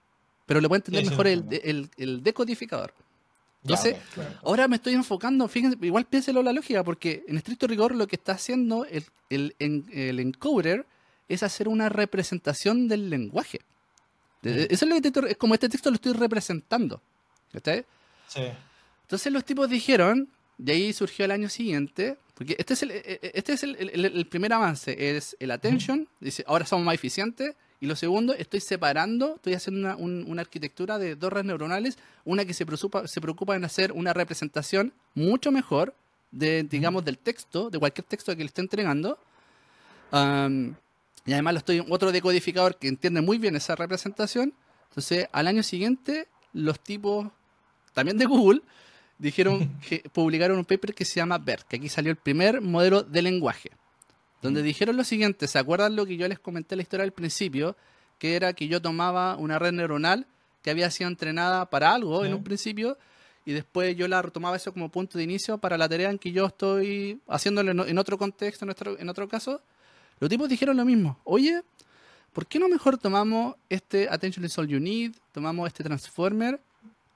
[0.46, 2.92] pero lo puede entender mejor el, decodificador.
[3.62, 3.96] Entonces,
[4.42, 8.16] ahora me estoy enfocando, fíjense, igual piénselo la lógica, porque en estricto rigor lo que
[8.16, 9.54] está haciendo el, el,
[9.92, 10.86] el encoder
[11.28, 13.60] es hacer una representación del lenguaje.
[14.42, 17.02] Eso es lo que como este texto lo estoy representando.
[17.52, 17.76] ¿Está?
[18.28, 18.42] Sí.
[19.02, 23.02] Entonces los tipos dijeron, De ahí surgió el año siguiente, porque este es el, e,
[23.06, 26.94] e, este es el, el- el primer avance, es el attention, dice, ahora somos más
[26.94, 31.46] eficientes, y lo segundo, estoy separando, estoy haciendo una, un- una arquitectura de dos redes
[31.46, 35.94] neuronales, una que se preocupa, se preocupa en hacer una representación mucho mejor
[36.30, 39.18] de, digamos, del texto, de cualquier texto que le esté entregando,
[41.26, 44.52] y además lo estoy otro decodificador que entiende muy bien esa representación.
[44.88, 47.28] Entonces, al año siguiente, los tipos,
[47.92, 48.62] también de Google,
[49.18, 53.02] dijeron que publicaron un paper que se llama BERT, que aquí salió el primer modelo
[53.02, 53.70] de lenguaje,
[54.42, 57.12] donde dijeron lo siguiente, ¿se acuerdan lo que yo les comenté en la historia al
[57.12, 57.76] principio?
[58.18, 60.26] Que era que yo tomaba una red neuronal
[60.62, 62.98] que había sido entrenada para algo en un principio
[63.46, 66.30] y después yo la retomaba eso como punto de inicio para la tarea en que
[66.32, 69.62] yo estoy haciéndolo en, en otro contexto, en otro, en otro caso.
[70.18, 71.18] Los tipos dijeron lo mismo.
[71.24, 71.62] Oye,
[72.34, 76.60] ¿por qué no mejor tomamos este Attention is All You Need, tomamos este Transformer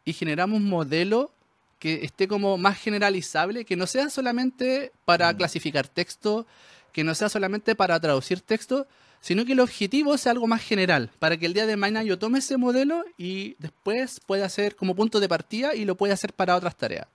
[0.07, 1.31] y generamos un modelo
[1.79, 5.37] que esté como más generalizable, que no sea solamente para Mm.
[5.37, 6.47] clasificar texto,
[6.95, 8.87] que no sea solamente para traducir texto,
[9.21, 12.19] sino que el objetivo sea algo más general, para que el día de mañana yo
[12.19, 16.33] tome ese modelo y después pueda hacer como punto de partida y lo pueda hacer
[16.33, 17.09] para otras tareas.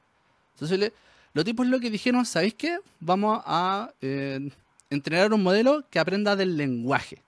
[0.53, 0.91] Entonces,
[1.33, 2.79] los tipos lo que dijeron, ¿sabéis qué?
[2.99, 4.49] Vamos a eh,
[4.89, 7.23] entrenar un modelo que aprenda del lenguaje.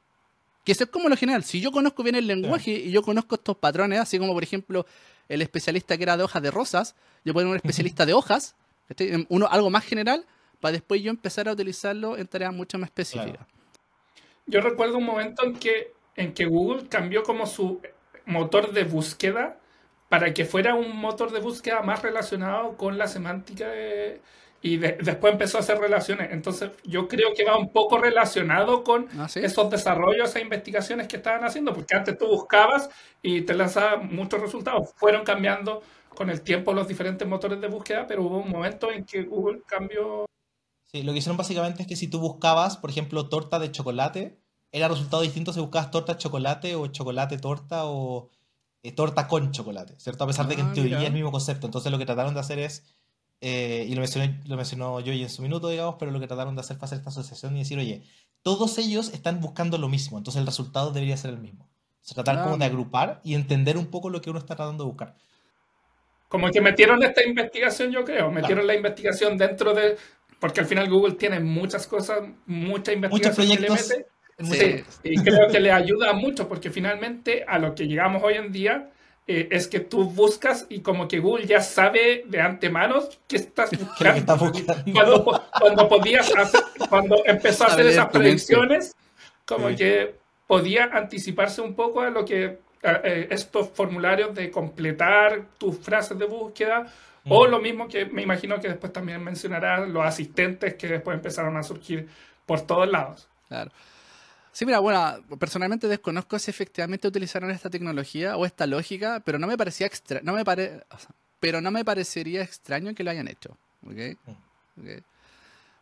[0.65, 1.45] Que eso es como lo general.
[1.45, 4.85] Si yo conozco bien el lenguaje y yo conozco estos patrones, así como por ejemplo
[5.29, 8.55] el especialista que era de hojas de rosas, yo puedo poner un especialista de hojas,
[8.89, 9.25] ¿cachai?
[9.29, 10.25] uno algo más general,
[10.61, 13.45] para después yo empezar a utilizarlo en tareas mucho más específicas.
[14.45, 17.81] Yo recuerdo un momento en que, en que Google cambió como su
[18.25, 19.57] motor de búsqueda
[20.09, 24.21] para que fuera un motor de búsqueda más relacionado con la semántica de-
[24.63, 26.31] y de- después empezó a hacer relaciones.
[26.31, 29.39] Entonces yo creo que va un poco relacionado con ¿Ah, sí?
[29.39, 32.89] esos desarrollos e investigaciones que estaban haciendo, porque antes tú buscabas
[33.23, 34.93] y te lanzaba muchos resultados.
[34.97, 39.05] Fueron cambiando con el tiempo los diferentes motores de búsqueda, pero hubo un momento en
[39.05, 40.25] que Google cambió
[40.91, 44.37] Sí, lo que hicieron básicamente es que si tú buscabas, por ejemplo, torta de chocolate,
[44.71, 48.29] era resultado distinto si buscabas torta de chocolate o chocolate torta o
[48.83, 50.23] eh, torta con chocolate, ¿cierto?
[50.23, 51.01] A pesar de que Ah, en teoría mira.
[51.03, 51.65] es el mismo concepto.
[51.67, 52.83] Entonces lo que trataron de hacer es,
[53.41, 56.55] eh, y lo mencioné, lo mencionó yo en su minuto, digamos, pero lo que trataron
[56.55, 58.03] de hacer fue hacer esta asociación y decir, oye,
[58.41, 61.69] todos ellos están buscando lo mismo, entonces el resultado debería ser el mismo.
[62.01, 64.83] Se tratar Ah, como de agrupar y entender un poco lo que uno está tratando
[64.83, 65.15] de buscar.
[66.27, 69.97] Como que metieron esta investigación, yo creo, metieron la investigación dentro de,
[70.41, 73.89] porque al final Google tiene muchas cosas, mucha investigación que le proyectos.
[73.89, 74.05] mete.
[74.43, 78.51] Sí, y creo que le ayuda mucho porque finalmente a lo que llegamos hoy en
[78.51, 78.89] día
[79.27, 83.69] eh, es que tú buscas y como que Google ya sabe de antemano qué estás
[83.69, 84.73] ¿Qué es lo que estás buscando.
[84.83, 85.23] buscando?
[85.23, 88.95] Cuando, cuando podías hacer, cuando empezó a hacer esas predicciones,
[89.45, 89.75] como Sí.
[89.75, 90.15] que
[90.47, 96.17] podía anticiparse un poco a lo que a- eh, estos formularios de completar tus frases
[96.17, 96.91] de búsqueda
[97.27, 97.51] o Mm.
[97.51, 101.63] lo mismo que me imagino que después también mencionarás los asistentes que después empezaron a
[101.63, 102.07] surgir
[102.45, 103.27] por todos lados.
[103.47, 103.71] Claro.
[104.53, 109.47] Sí, mira, bueno, personalmente desconozco si efectivamente utilizaron esta tecnología o esta lógica, pero no
[109.47, 113.11] me parecía extra, no me pare, o sea, pero no me parecería extraño que lo
[113.11, 113.57] hayan hecho.
[113.85, 114.17] ¿ok?
[114.77, 115.03] Ok.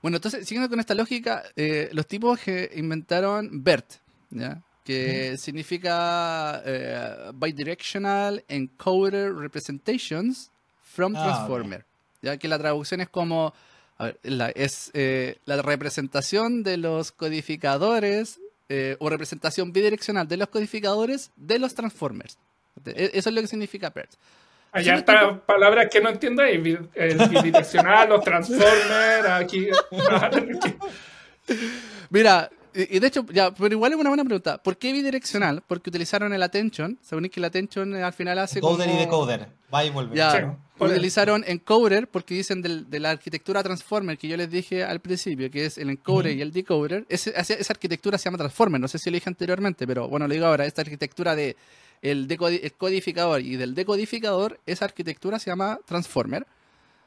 [0.01, 3.95] Bueno, entonces, siguiendo con esta lógica, eh, los tipos que inventaron BERT,
[4.29, 4.61] ¿ya?
[4.83, 10.51] que significa eh, Bidirectional Encoder Representations
[10.93, 11.23] from Ah.
[11.23, 11.85] Transformer,
[12.21, 13.53] ya que la traducción es como,
[13.97, 20.37] a ver, la, es eh, la representación de los codificadores eh, o representación bidireccional de
[20.37, 22.37] los codificadores de los Transformers.
[22.85, 24.11] E- Eso es lo que significa BERT.
[24.71, 29.67] Hay Sí, hartas palabras que no entiendo ahí, bi- el bidireccional, los transformers, aquí.
[32.09, 34.57] Mira, y y de hecho, ya, pero igual es una buena pregunta.
[34.59, 35.63] ¿Por qué bidireccional?
[35.67, 36.97] Porque utilizaron el attention.
[37.01, 38.73] Según que el attention eh, al final hace como...
[38.75, 39.47] Encoder y decoder.
[39.73, 40.15] Va y vuelve.
[40.15, 40.37] Ya, Sí,
[40.79, 45.49] utilizaron encoder porque dicen del- de la arquitectura transformer que yo les dije al principio,
[45.51, 47.05] que es el encoder y el decoder.
[47.09, 50.33] Ese- esa, arquitectura se llama transformer, no sé si lo dije anteriormente, pero bueno, lo
[50.33, 50.65] digo ahora.
[50.65, 51.55] Esta arquitectura de
[52.01, 56.45] el, el codificador y del decodificador, esa arquitectura se llama transformer.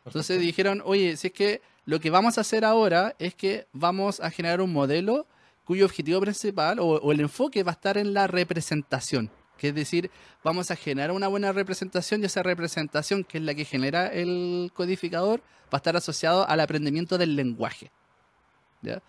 [0.04, 0.46] Entonces Perfecto.
[0.46, 4.30] dijeron, oye, si es que lo que vamos a hacer ahora es que vamos a
[4.30, 5.26] generar un modelo
[5.64, 9.30] cuyo objetivo principal o, o el enfoque va a estar en la representación.
[9.62, 10.10] Que es decir,
[10.42, 14.72] vamos a generar una buena representación y esa representación, que es la que genera el
[14.74, 17.92] codificador, va a estar asociado al aprendimiento del lenguaje.
[18.82, 19.00] ¿Ya?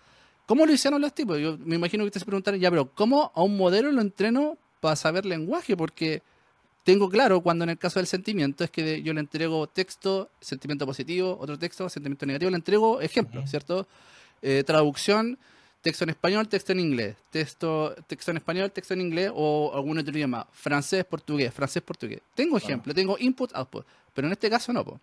[0.46, 1.40] ¿Cómo lo hicieron los tipos?
[1.40, 4.56] Yo me imagino que ustedes se preguntaron, ya, pero ¿cómo a un modelo lo entreno
[4.78, 5.76] para saber lenguaje?
[5.76, 6.22] Porque
[6.84, 10.86] tengo claro cuando en el caso del sentimiento es que yo le entrego texto, sentimiento
[10.86, 13.50] positivo, otro texto, sentimiento negativo, le entrego ejemplos.
[13.50, 13.88] ¿cierto?
[14.40, 15.36] Eh, traducción,
[15.84, 19.98] texto en español, texto en inglés, texto, texto en español, texto en inglés o algún
[19.98, 22.20] otro idioma, francés, portugués, francés, portugués.
[22.34, 24.82] Tengo ejemplo, tengo input, output, pero en este caso no.
[24.82, 24.98] po.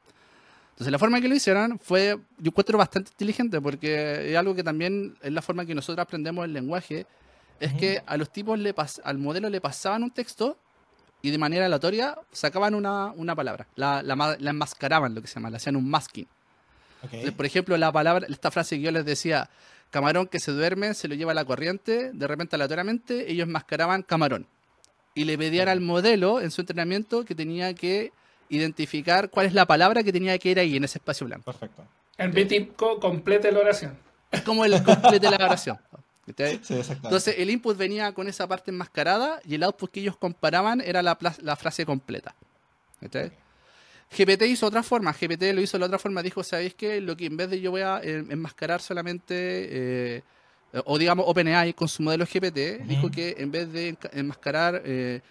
[0.72, 4.64] Entonces la forma que lo hicieron fue, yo encuentro bastante inteligente porque es algo que
[4.64, 7.06] también es la forma que nosotros aprendemos el lenguaje,
[7.60, 10.58] es que a los tipos, le pas- al modelo le pasaban un texto
[11.22, 15.36] y de manera aleatoria sacaban una, una palabra, la, la, la enmascaraban, lo que se
[15.36, 16.26] llama, le hacían un masking.
[17.04, 19.48] Entonces, por ejemplo, la palabra, esta frase que yo les decía,
[19.92, 24.48] camarón que se duerme, se lo lleva la corriente, de repente aleatoriamente ellos enmascaraban camarón.
[25.14, 28.14] Y le pedían al modelo en su entrenamiento que tenía que
[28.50, 31.46] identificar cuál es la palabra que tenía que ir ahí en ese espacio blanco.
[31.46, 31.84] Perfecto.
[32.18, 33.98] El BTIPCO complete la oración.
[34.32, 35.78] Es como el completo de la oración.
[36.28, 41.02] Entonces el input venía con esa parte enmascarada y el output que ellos comparaban era
[41.02, 42.36] la, la frase completa.
[44.16, 47.00] GPT hizo otra forma, GPT lo hizo de la otra forma, dijo, ¿sabéis qué?
[47.00, 50.24] Lo que en vez de yo voy a eh, enmascarar solamente, eh,
[50.86, 55.22] o digamos OpenAI con su modelo GPT, dijo que en vez de enmascarar eh,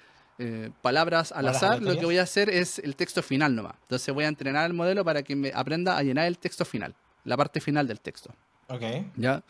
[0.42, 3.74] eh, palabras al Palabras azar, lo que voy a hacer es el texto final nomás.
[3.82, 6.94] Entonces voy a entrenar el modelo para que me aprenda a llenar el texto final,
[7.24, 8.34] la parte final del texto.
[8.68, 8.82] Ok.
[9.16, 9.42] ¿Ya?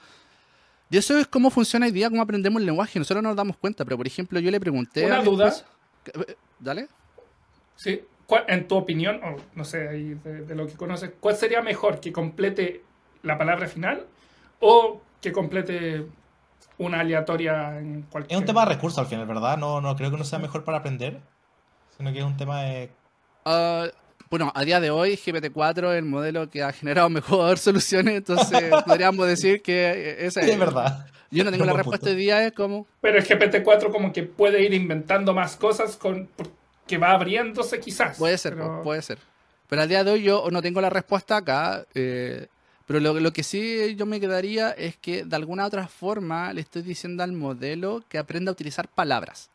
[0.91, 2.99] Y eso es cómo funciona hoy día, cómo aprendemos el lenguaje.
[2.99, 5.07] Nosotros no nos damos cuenta, pero por ejemplo, yo le pregunté.
[5.07, 5.55] Una a duda.
[6.59, 6.89] Dale.
[7.77, 8.03] ¿sí?
[8.31, 11.63] ¿Cuál- En tu opinión, o no sé, ahí de, de lo que conoces, ¿cuál sería
[11.63, 11.99] mejor?
[11.99, 12.81] ¿Que complete
[13.25, 14.07] la palabra final
[14.61, 16.07] o que complete
[16.79, 18.33] una aleatoria en cualquier...
[18.37, 19.59] Es un tema de recursos al final, ¿verdad?
[19.59, 21.19] No, no creo que no sea mejor para aprender,
[21.97, 22.91] sino que es un tema de...
[23.45, 23.87] Ah,
[24.31, 28.71] bueno, a día de hoy, GPT-4 es el modelo que ha generado mejor soluciones, entonces
[28.87, 31.05] podríamos decir que esa Sí, es verdad.
[31.33, 32.17] Yo no tengo Es un la respuesta punto.
[32.17, 32.87] hoy día, es como.
[33.01, 36.29] Pero el GPT-4 como que puede ir inventando más cosas con
[36.91, 38.19] que va abriéndose quizás.
[38.19, 39.19] Puede ser, pero- puede ser.
[39.69, 41.87] Pero al día de hoy yo no tengo la respuesta acá.
[41.95, 42.49] eh,
[42.87, 46.61] pero lo, lo que sí yo me quedaría es que de alguna otra forma le
[46.63, 49.49] estoy diciendo al modelo que aprenda a utilizar palabras.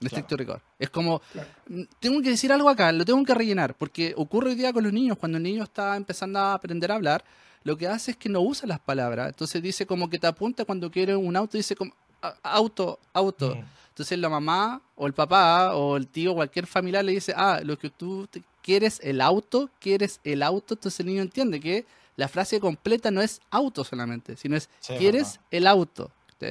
[0.00, 0.16] En Claro.
[0.16, 0.60] estricto rigor.
[0.78, 1.48] Es como, Claro.
[1.68, 3.74] mm, tengo que decir algo acá, lo tengo que rellenar.
[3.74, 6.96] Porque ocurre hoy día con los niños, cuando el niño está empezando a aprender a
[6.96, 7.22] hablar,
[7.62, 9.28] lo que hace es que no usa las palabras.
[9.28, 11.96] Entonces dice como que te apunta cuando quiere un auto, dice como "A-
[12.42, 13.56] auto, auto.
[13.56, 13.64] Mm.
[13.90, 17.78] Entonces la mamá o el papá o el tío, cualquier familiar le dice, ah, lo
[17.78, 18.28] que tú
[18.62, 21.84] quieres el auto, quieres el auto, entonces el niño entiende que
[22.16, 26.10] la frase completa no es auto solamente, sino es Sí, quieres el auto.
[26.38, 26.48] ¿sí?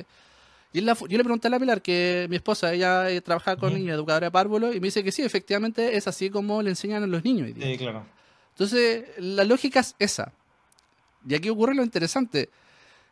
[0.71, 3.73] Y la yo le pregunté a la Pilar, que mi esposa, ella eh, trabaja con
[3.73, 7.03] niños, educadora de párvulos, y me dice que sí, efectivamente es así como le enseñan
[7.03, 7.49] a los niños.
[7.59, 8.05] Sí, claro.
[8.51, 10.31] Entonces, la lógica es esa.
[11.27, 12.49] Y aquí ocurre lo interesante.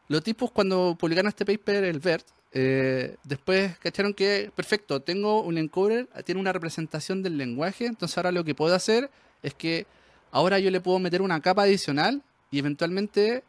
[0.07, 5.57] Los tipos cuando publicaron este paper, el BERT, eh, después cacharon que, perfecto, tengo un
[5.57, 9.09] encoder, tiene una representación del lenguaje, entonces ahora lo que puedo hacer
[9.43, 9.85] es que
[10.31, 13.43] ahora yo le puedo meter una capa adicional y eventualmente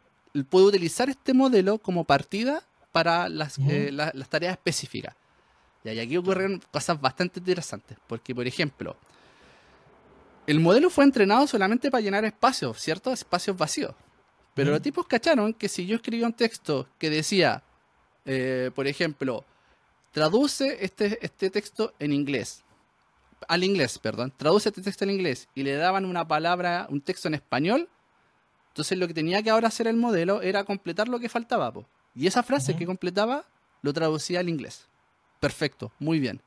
[0.49, 5.15] puedo utilizar este modelo como partida para las, eh, la- las tareas específicas.
[5.83, 8.95] Y aquí ocurren cosas bastante interesantes, porque por ejemplo,
[10.45, 13.13] el modelo fue entrenado solamente para llenar espacios, ¿cierto?
[13.13, 13.93] Espacios vacíos.
[14.55, 17.63] Pero los tipos cacharon que si yo escribía un texto que decía,
[18.31, 19.43] eh, por ejemplo,
[20.11, 22.63] traduce este, este texto en inglés,
[23.47, 27.27] al inglés, perdón, traduce este texto en inglés y le daban una palabra, un texto
[27.27, 27.89] en español,
[28.67, 31.71] entonces lo que tenía que ahora hacer el modelo era completar lo que faltaba.
[31.73, 31.87] po.
[32.15, 33.45] Y esa frase que completaba
[33.81, 34.87] lo traducía al inglés.
[35.39, 36.39] Perfecto, muy bien.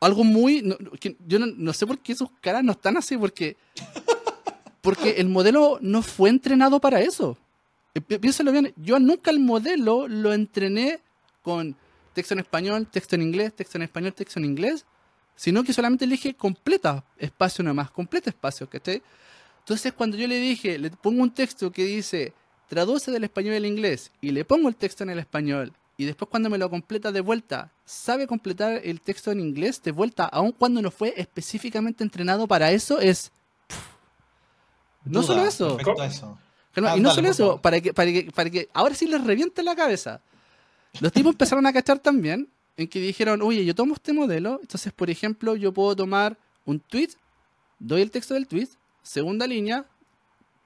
[0.00, 0.62] Algo muy...
[0.62, 3.56] no- no- que yo no, no sé por qué sus caras no están así, porque...
[4.80, 7.38] Porque el modelo no fue entrenado para eso.
[7.94, 11.00] Eh, pi- Piénsalo bien, yo nunca el modelo lo entrené
[11.42, 11.76] con
[12.14, 14.84] texto en español, texto en inglés, texto en español, texto en inglés,
[15.34, 19.02] sino que solamente le dije completa espacio nomás, completa espacio, ¿cachai?
[19.60, 22.32] Entonces cuando yo le dije, le pongo un texto que dice,
[22.68, 26.28] traduce del español al inglés, y le pongo el texto en el español, y después
[26.30, 30.52] cuando me lo completa de vuelta, sabe completar el texto en inglés de vuelta, aun
[30.52, 33.30] cuando no fue específicamente entrenado para eso, es...
[35.04, 35.76] No Duda solo eso.
[36.04, 36.38] eso.
[36.72, 39.06] Calma, Ah, y no dale, solo eso, para que, para, que, para que ahora sí
[39.06, 40.20] les reviente la cabeza.
[41.00, 44.92] Los tipos empezaron a cachar también en que dijeron, oye, yo tomo este modelo, entonces,
[44.92, 47.10] por ejemplo, yo puedo tomar un tweet,
[47.78, 48.68] doy el texto del tweet,
[49.02, 49.84] segunda línea,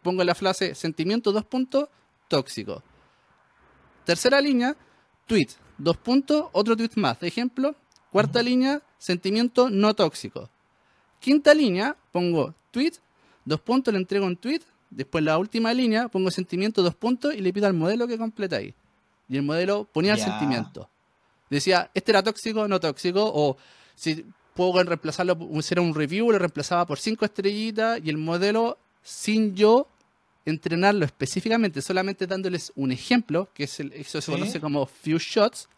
[0.03, 1.89] pongo la frase sentimiento dos puntos,
[2.29, 2.83] tóxico.
[4.05, 4.77] Tercera línea,
[5.27, 7.21] tweet, dos puntos, otro tweet más.
[7.23, 7.75] Ejemplo,
[8.13, 10.49] cuarta línea, sentimiento no tóxico.
[11.19, 12.93] Quinta línea, pongo tweet,
[13.45, 14.61] dos puntos, le entrego un tweet.
[14.91, 18.57] Después la última línea, pongo sentimiento, dos puntos y le pido al modelo que completa
[18.57, 18.75] ahí.
[19.29, 20.89] Y el modelo ponía el sentimiento.
[21.51, 23.57] Decía, este era tóxico, no tóxico, o
[23.95, 24.25] si
[24.55, 29.89] puedo reemplazarlo, hacer un review, lo reemplazaba por cinco estrellitas y el modelo, sin yo
[30.45, 34.33] entrenarlo específicamente, solamente dándoles un ejemplo, que es el, eso se Sí.
[34.33, 35.69] conoce como few shots,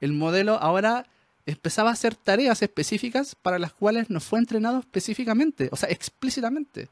[0.00, 1.06] el modelo ahora
[1.44, 6.88] empezaba a hacer tareas específicas para las cuales no fue entrenado específicamente, o sea, explícitamente.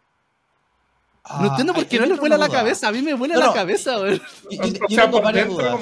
[1.40, 2.88] No entiendo por qué no les vuela la cabeza.
[2.88, 4.20] A mí me vuela la cabeza, güey.
[4.50, 5.80] Yo, tengo varias dudas.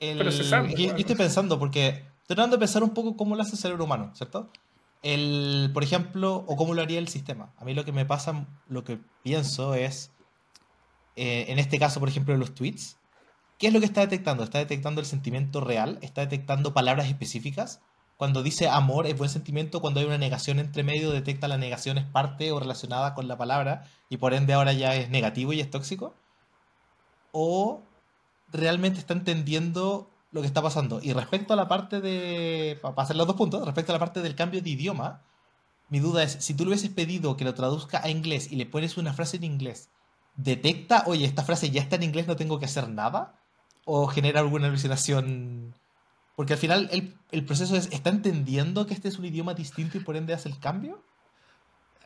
[0.00, 3.84] yo, estoy pensando, porque estoy tratando de pensar un poco cómo lo hace el cerebro
[3.84, 4.50] humano, ¿cierto?
[5.02, 7.52] El, por ejemplo, o cómo lo haría el sistema.
[7.56, 10.12] A mí lo que me pasa, lo que pienso es,
[11.16, 12.98] eh, en este caso, por ejemplo, de los tweets,
[13.58, 14.44] ¿qué es lo que está detectando?
[14.44, 15.98] ¿Está detectando el sentimiento real?
[16.02, 17.80] ¿Está detectando palabras específicas?
[18.18, 21.98] Cuando dice amor es buen sentimiento, cuando hay una negación entre medio, detecta la negación
[21.98, 25.60] es parte o relacionada con la palabra y por ende ahora ya es negativo y
[25.60, 26.14] es tóxico.
[27.30, 27.80] O
[28.52, 30.98] realmente está entendiendo lo que está pasando.
[31.00, 32.80] Y respecto a la parte de.
[32.82, 35.22] Para hacer los dos puntos, respecto a la parte del cambio de idioma,
[35.88, 38.66] mi duda es: si tú le hubieses pedido que lo traduzca a inglés y le
[38.66, 39.90] pones una frase en inglés,
[40.34, 43.36] ¿detecta, oye, esta frase ya está en inglés, no tengo que hacer nada?
[43.84, 45.74] ¿O genera alguna alucinación
[46.38, 46.88] porque al final
[47.32, 50.48] el, proceso es, ¿está entendiendo que este es un idioma distinto y por ende hace
[50.48, 51.02] el cambio?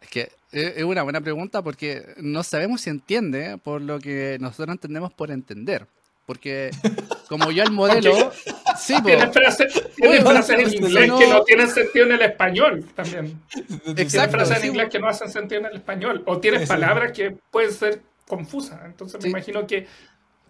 [0.01, 4.70] Es que es una buena pregunta porque no sabemos si entiende por lo que nosotros
[4.70, 5.87] entendemos por entender.
[6.24, 6.70] Porque
[7.28, 8.33] como ya el modelo...
[8.78, 13.39] sí, tiene frases, en inglés que no tienen sentido en el español también.
[13.51, 13.95] Exacto.
[13.95, 16.22] Tiene frases en inglés que no hacen sentido en el español.
[16.24, 18.80] O tienes palabras que pueden ser confusas.
[18.87, 19.87] Entonces me imagino que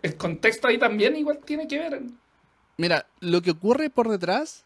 [0.02, 2.00] el contexto ahí también igual tiene que ver.
[2.76, 4.64] Mira, lo que ocurre por detrás,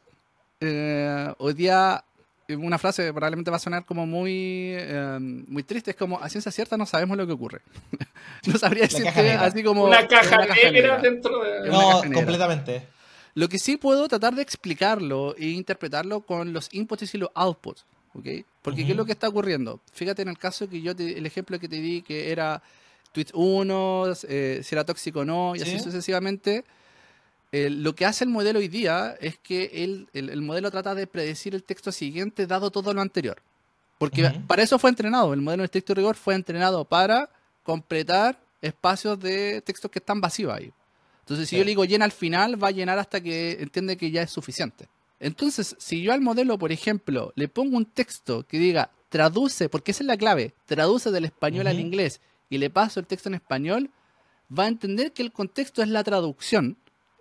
[0.61, 2.04] eh, hoy día,
[2.48, 6.52] una frase probablemente va a sonar como muy, eh, muy triste, es como a ciencia
[6.52, 7.61] cierta no sabemos lo que ocurre.
[8.46, 9.84] no sabría decirte así como...
[9.84, 11.68] Una caja, negra, dentro de...
[11.68, 12.86] No, completamente.
[13.34, 17.84] Lo que sí puedo tratar de explicarlo e interpretarlo con los inputs y los outputs.
[18.14, 18.44] ¿okay?
[18.62, 19.80] Porque ¿qué es lo que está ocurriendo?
[19.92, 22.62] Fíjate en el caso que yo, el ejemplo que te di, que era
[23.12, 26.64] tweet 1, eh, si era tóxico o no, y así sucesivamente
[27.70, 31.62] lo que hace el modelo hoy día es que el, modelo trata de predecir el
[31.62, 33.42] texto siguiente dado todo lo anterior.
[33.98, 35.32] Porque para eso fue entrenado.
[35.32, 37.30] El modelo de estricto rigor fue entrenado para
[37.62, 40.72] completar espacios de textos que están vacíos ahí.
[41.20, 44.11] Entonces, si yo le digo llena al final, va a llenar hasta que entiende que
[44.11, 44.88] ya es suficiente.
[45.18, 49.92] Entonces, si yo al modelo, por ejemplo, le pongo un texto que diga traduce, porque
[49.92, 53.36] esa es la clave, traduce del español al inglés y le paso el texto en
[53.36, 53.90] español,
[54.57, 56.76] va a entender que el contexto es la traducción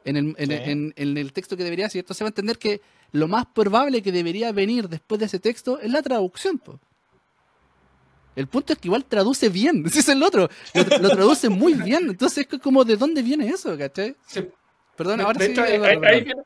[0.06, 2.00] en el, en, el texto que debería ser.
[2.00, 2.82] Entonces va a entender que
[3.12, 6.62] lo más probable que debería venir después de ese texto es la traducción.
[8.36, 10.50] El punto es que igual traduce bien, ese es el otro.
[10.74, 12.10] Lo, traduce muy bien.
[12.10, 13.78] Entonces es como, ¿de dónde viene eso?
[13.78, 14.16] ¿Cachai?
[14.96, 15.54] Perdón, ahora sí.
[15.60, 16.42] ahí, viene,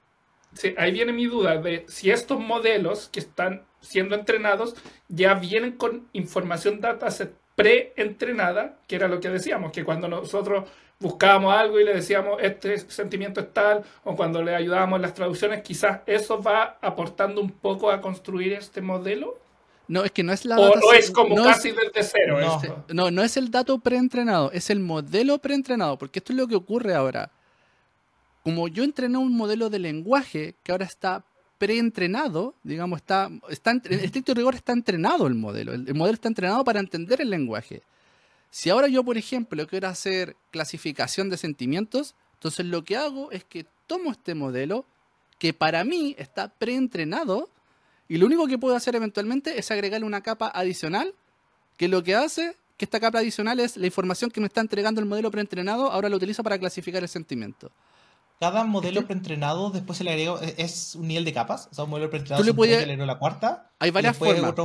[0.54, 4.76] sí, ahí viene mi duda de si estos modelos que están siendo entrenados
[5.08, 10.70] ya vienen con información dataset pre-entrenada, que era lo que decíamos, que cuando nosotros
[11.00, 15.14] buscábamos algo y le decíamos este sentimiento es tal, o cuando le ayudábamos en las
[15.14, 19.40] traducciones, quizás eso va aportando un poco a construir este modelo.
[19.88, 22.38] No, es que no es la O no es como casi desde cero.
[22.90, 26.56] No, no, es el dato preentrenado, es el modelo preentrenado, porque esto es lo que
[26.56, 27.32] ocurre ahora.
[28.44, 31.24] Como yo entrené un modelo de lenguaje que ahora está
[31.58, 35.74] preentrenado, digamos, está, está en estricto rigor está entrenado el modelo.
[35.74, 37.82] el modelo está entrenado para entender el lenguaje.
[38.52, 43.44] Si ahora yo, por ejemplo, quiero hacer clasificación de sentimientos, entonces lo que hago es
[43.44, 44.86] que tomo este modelo
[45.38, 47.50] que para mí está preentrenado
[48.08, 51.14] y lo único que puedo hacer eventualmente es agregarle una capa adicional
[51.78, 55.02] que lo que hace que esta capa adicional es la información que me está entregando
[55.02, 57.72] el modelo preentrenado, ahora lo utilizo para clasificar el sentimiento.
[58.40, 61.90] Cada modelo preentrenado después se le agrega, es un nivel de capas, o sea, un
[61.90, 63.70] modelo preentrenado le puedes, la cuarta.
[63.80, 64.56] Hay varias formas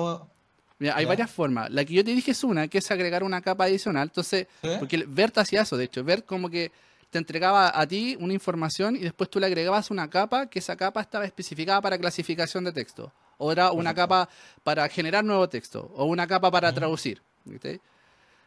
[0.81, 1.70] hay varias formas.
[1.70, 4.09] La que yo te dije es una, que es agregar una capa adicional.
[4.09, 4.47] Entonces,
[4.79, 6.05] porque Bert hacía eso, de hecho.
[6.05, 6.72] Bert como que
[7.11, 10.77] te entregaba a ti una información y después tú le agregabas una capa, que esa
[10.77, 13.12] capa estaba especificada para clasificación de texto.
[13.39, 14.29] O era una capa
[14.62, 15.93] para generar nuevo texto.
[15.95, 17.22] O una capa para traducir.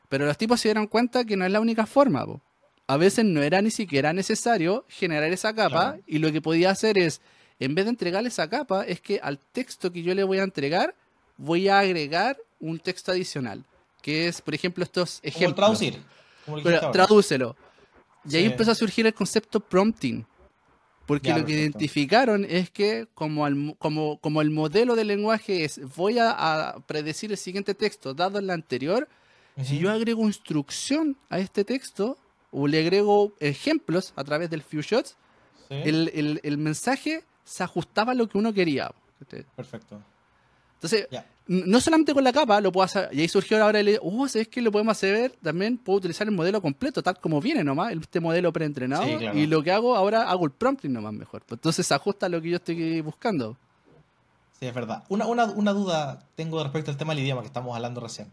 [0.09, 2.25] Pero los tipos se dieron cuenta que no es la única forma.
[2.87, 6.97] A veces no era ni siquiera necesario generar esa capa y lo que podía hacer
[6.97, 7.21] es,
[7.59, 10.43] en vez de entregarle esa capa, es que al texto que yo le voy a
[10.43, 10.95] entregar,
[11.37, 13.63] voy a agregar un texto adicional,
[14.01, 15.55] que es, por ejemplo, estos ejemplos.
[15.55, 16.01] traducir.
[16.91, 17.55] tradúcelo.
[18.29, 20.25] Y ahí empezó a surgir el concepto prompting.
[21.05, 25.79] Porque lo que identificaron es que como el, como, como el modelo de lenguaje es
[25.95, 29.07] voy a, predecir el siguiente texto dado el anterior,
[29.63, 32.17] si yo agrego instrucción a este texto
[32.51, 35.15] o le agrego ejemplos a través del few shots,
[35.69, 38.91] el, el, el, mensaje se ajustaba a lo que uno quería.
[39.55, 40.01] Perfecto.
[40.77, 41.07] Entonces,
[41.47, 44.47] no solamente con la capa lo puedo hacer, y ahí surgió ahora el, oh, ¿sabes
[44.47, 45.31] que lo podemos hacer?
[45.41, 49.63] También puedo utilizar el modelo completo, tal como viene nomás, este modelo preentrenado, y lo
[49.63, 51.43] que hago ahora, hago el prompting nomás mejor.
[51.49, 53.57] Entonces se ajusta a lo que yo estoy buscando.
[54.59, 55.03] Sí, es verdad.
[55.09, 58.31] Una, una, una duda tengo respecto al tema del idioma que estamos hablando recién.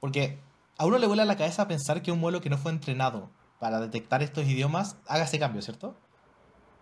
[0.00, 0.38] Porque
[0.76, 3.80] a uno le vuela la cabeza pensar que un modelo que no fue entrenado para
[3.80, 5.94] detectar estos idiomas haga ese cambio, ¿cierto?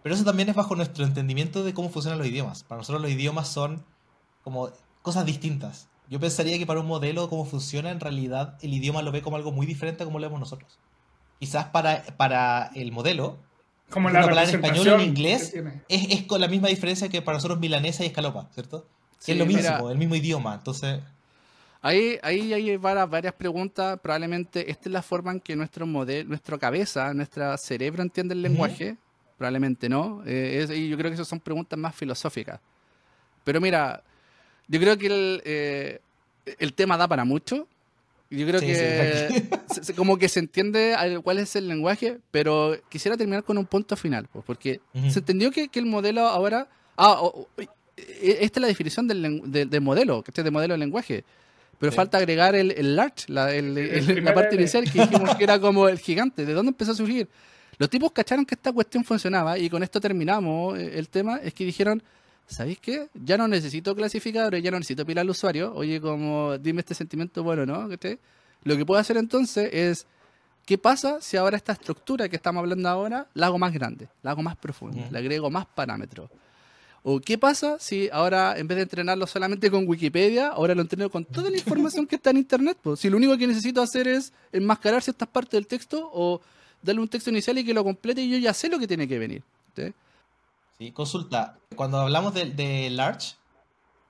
[0.03, 2.65] Pero eso también es bajo nuestro entendimiento de cómo funcionan los idiomas.
[2.65, 3.85] Para nosotros los idiomas son
[4.43, 4.71] como
[5.03, 5.89] cosas distintas.
[6.09, 9.37] Yo pensaría que para un modelo cómo funciona, en realidad el idioma lo ve como
[9.37, 10.79] algo muy diferente a como lo vemos nosotros.
[11.39, 13.39] Quizás para, para el modelo,
[13.91, 15.55] Como la palabra en español o en inglés
[15.89, 18.87] es, es con la misma diferencia que para nosotros milanesa y escalopa, ¿cierto?
[19.19, 19.73] Sí, es lo mira.
[19.73, 20.55] mismo, el mismo idioma.
[20.55, 21.01] Entonces,
[21.83, 23.99] Ahí, ahí hay varias, preguntas.
[24.03, 28.43] Probablemente esta es la forma en que nuestro modelo, nuestra cabeza, nuestro cerebro entiende el
[28.43, 28.99] lenguaje.
[29.39, 30.23] Probablemente no.
[30.27, 32.61] Eh, es- y yo creo que esas son preguntas más filosóficas.
[33.45, 34.03] Pero mira,
[34.71, 36.01] yo creo que el, eh,
[36.59, 37.67] el tema da para mucho.
[38.31, 39.51] Yo creo Sí, que
[39.83, 40.95] se- como que se entiende
[41.25, 45.11] cuál es el lenguaje, pero quisiera terminar con un punto final, pues, porque Ujú.
[45.11, 46.69] se entendió que, que el modelo ahora...
[46.97, 47.49] Ah, o- o-
[47.97, 51.25] eh, esta es la definición del, del modelo, que este de modelo de lenguaje.
[51.81, 51.97] Pero Sí.
[51.97, 54.63] falta agregar el, el large, la, el- el- la parte L.
[54.63, 56.45] inicial que dijimos que era como el gigante.
[56.47, 57.27] ¿De dónde empezó a surgir?
[57.79, 61.39] Los tipos cacharon que esta cuestión funcionaba y con esto terminamos eh, el tema.
[61.43, 62.03] Es que dijeron,
[62.51, 63.09] ¿sabéis qué?
[63.15, 65.73] Ya no necesito clasificadores, ya no necesito pilar al usuario.
[65.75, 67.89] Oye, como dime este sentimiento bueno, ¿no?
[67.89, 68.19] ¿Cachai?
[68.65, 70.07] Lo que puedo hacer entonces es,
[70.67, 74.33] ¿qué pasa si ahora esta estructura que estamos hablando ahora la hago más grande, la
[74.33, 75.13] hago más profunda, Ujú.
[75.13, 76.29] le agrego más parámetros?
[77.03, 81.09] ¿O qué pasa si ahora, en vez de entrenarlo solamente con Wikipedia, ahora lo entreno
[81.09, 82.77] con toda la información que está en Internet?
[82.83, 83.01] pues?
[83.01, 86.43] Si lo único que necesito hacer es enmascarar ciertas partes del texto o
[86.83, 89.09] darle un texto inicial y que lo complete y yo ya sé lo que tiene
[89.09, 89.43] que venir.
[89.75, 89.95] ¿sí?
[90.81, 91.59] Sí, consulta.
[91.77, 93.35] Cuando hablamos de, de large,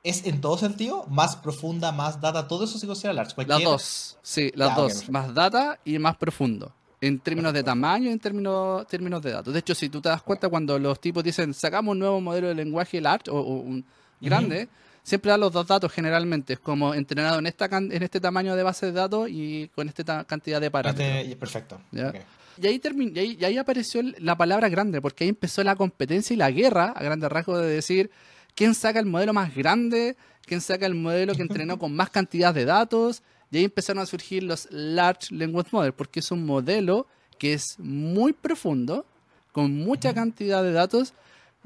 [0.04, 1.04] ¿es en todo sentido?
[1.08, 3.34] Más profunda, más data, todo eso se considera large.
[3.46, 4.92] Las dos, sí, las Ya, dos.
[4.92, 5.12] perfecto.
[5.12, 6.72] más data y más profundo.
[7.02, 9.52] En términos de tamaño y en términos, términos de datos.
[9.52, 12.48] De hecho, si tú te das cuenta cuando los tipos dicen sacamos un nuevo modelo
[12.48, 13.84] de lenguaje large o, o un
[14.20, 14.68] grande,
[15.02, 16.52] siempre dan los dos datos generalmente.
[16.52, 20.24] Es como entrenado en esta en este tamaño de base de datos y con esta
[20.24, 21.08] cantidad de parámetros.
[21.08, 21.80] Este- perfecto.
[21.90, 22.08] Ya.
[22.08, 22.16] ok.
[22.60, 25.76] Y ahí, termin- y ahí, y ahí apareció la palabra grande, porque ahí empezó la
[25.76, 28.10] competencia y la guerra, a grandes rasgos, de decir
[28.54, 32.52] quién saca el modelo más grande, quién saca el modelo que entrenó con más cantidad
[32.52, 33.22] de datos.
[33.50, 37.06] Y ahí empezaron a surgir los Large Language Models, porque es un modelo
[37.38, 39.06] que es muy profundo,
[39.52, 41.14] con mucha cantidad de datos.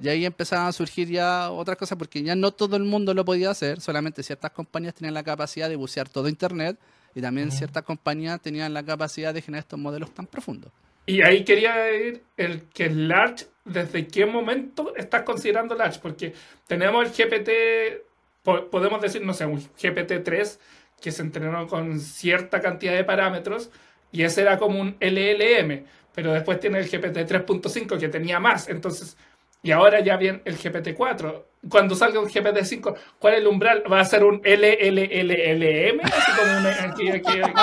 [0.03, 3.25] Y ahí empezaron a surgir ya otras cosas, porque ya no todo el mundo lo
[3.25, 6.79] podía hacer, solamente ciertas compañías tenían la capacidad de bucear todo Internet,
[7.15, 10.73] y también ciertas compañías tenían la capacidad de generar estos modelos tan profundos.
[11.07, 16.01] Y ahí quería ir el que es large, ¿desde qué momento estás considerando large?
[16.01, 16.33] Porque
[16.67, 18.05] tenemos el GPT,
[18.43, 20.61] po- podemos decir, no sé, un GPT-3
[21.01, 23.71] que se entrenó con cierta cantidad de parámetros
[24.13, 25.85] y ese era como un LLM,
[26.15, 29.17] pero después tiene el GPT 3.5 que tenía más, entonces,
[29.65, 31.49] y ahora ya viene el GPT 4.
[31.69, 33.83] Cuando salga un GPT 5, ¿cuál es el umbral?
[33.91, 36.01] ¿Va a ser un LLLLM?
[36.03, 37.61] Así como un- aquí, aquí, aquí.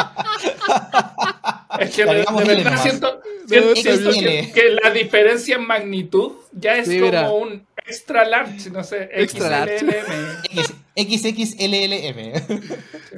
[1.80, 6.88] Es que de, verdad siento, siento- siento que, que la diferencia en magnitud ya es
[6.88, 7.30] Sí, como mira.
[7.32, 9.66] un extra large, no sé, Extra
[10.96, 12.34] XXLLM.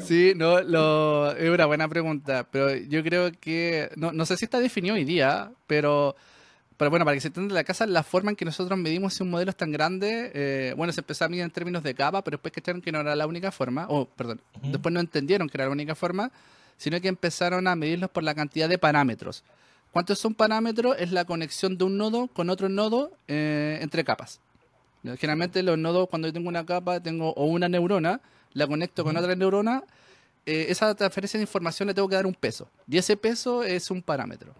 [0.06, 4.46] Sí, no, lo, es una buena pregunta, pero yo creo que, no, no sé si
[4.46, 6.16] está definido hoy día, pero,
[6.78, 9.24] pero bueno, para que se entienda la casa, la forma en que nosotros medimos si
[9.24, 12.24] un modelo es tan grande, eh, bueno, se empezó a medir en términos de capa,
[12.24, 15.57] pero después cacharon que no era la única forma, o perdón, después no entendieron que
[15.57, 16.32] era la única forma,
[16.78, 19.43] sino que empezaron a medirlos por la cantidad de parámetros.
[19.91, 20.95] ¿Cuántos son parámetros?
[20.99, 24.39] Es la conexión de un nodo con otro nodo eh, entre capas.
[25.03, 28.21] Generalmente los nodos, cuando yo tengo una capa, tengo o una neurona,
[28.53, 29.84] la conecto con otra neurona,
[30.45, 32.69] eh, esa transferencia de información le tengo que dar un peso.
[32.88, 34.53] Y ese peso es un parámetro.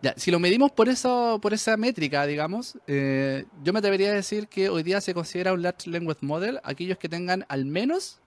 [0.00, 4.46] Ya, si lo medimos por, eso, por esa métrica, digamos, eh, yo me debería decir
[4.48, 8.20] que hoy día se considera un Large Language Model aquellos que tengan al menos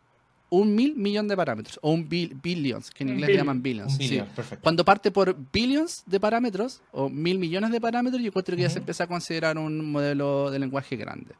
[0.49, 3.45] un mil millón de parámetros, o un bil- billions, que en inglés billion.
[3.45, 3.93] llaman billions.
[3.93, 4.21] Un sí.
[4.61, 8.69] Cuando parte por billions de parámetros, o mil millones de parámetros, yo encuentro que ya
[8.69, 11.35] se empieza a considerar un modelo de lenguaje grande.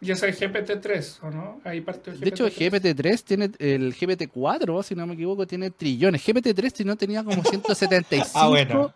[0.00, 1.60] Y es GPT-3, ¿o no?
[1.64, 5.70] Ahí parte el De hecho, el GPT-3 tiene, el GPT-4, si no me equivoco, tiene
[5.70, 6.24] trillones.
[6.24, 8.30] GPT-3 si no tenía como 175.
[8.38, 8.94] Ah, bueno.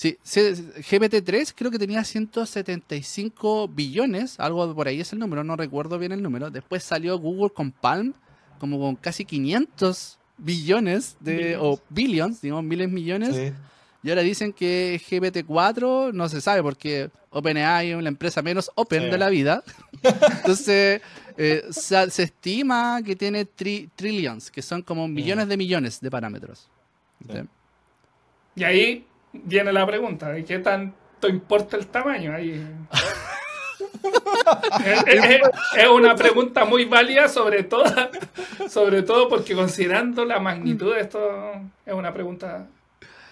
[0.00, 5.56] Sí, se- GPT-3 creo que tenía 175 billones, algo por ahí es el número, no
[5.56, 6.50] recuerdo bien el número.
[6.50, 8.14] Después salió Google con Palm,
[8.58, 11.58] como con casi 500 billones de, Billions.
[11.62, 13.36] o billions, digamos, miles millones.
[13.36, 13.52] Sí.
[14.02, 19.02] Y ahora dicen que GPT-4 no se sabe porque OpenAI es la empresa menos open
[19.02, 19.10] Sí.
[19.10, 19.62] de la vida.
[20.38, 21.02] Entonces,
[21.36, 26.10] eh, se, se estima que tiene tri- trillions, que son como millones de millones de
[26.10, 26.68] parámetros.
[27.20, 27.32] Sí.
[27.34, 27.38] ¿Sí?
[28.56, 32.34] Y ahí viene la pregunta, ¿de qué tanto importa el tamaño?
[32.34, 32.66] Ahí,
[35.06, 37.84] es, una pregunta muy válida, sobre todo,
[38.68, 41.20] sobre todo porque considerando la magnitud de esto,
[41.84, 42.66] es una pregunta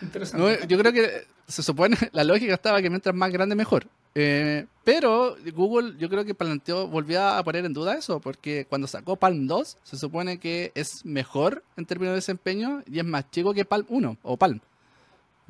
[0.00, 0.66] interesante.
[0.66, 3.86] yo creo que se supone, la lógica estaba que mientras más grande, mejor.
[4.14, 8.86] Eh, pero Google yo creo que planteó, volvió a poner en duda eso, porque cuando
[8.86, 13.30] sacó Palm 2, se supone que es mejor en términos de desempeño y es más
[13.30, 14.60] chico que Palm 1 o Palm.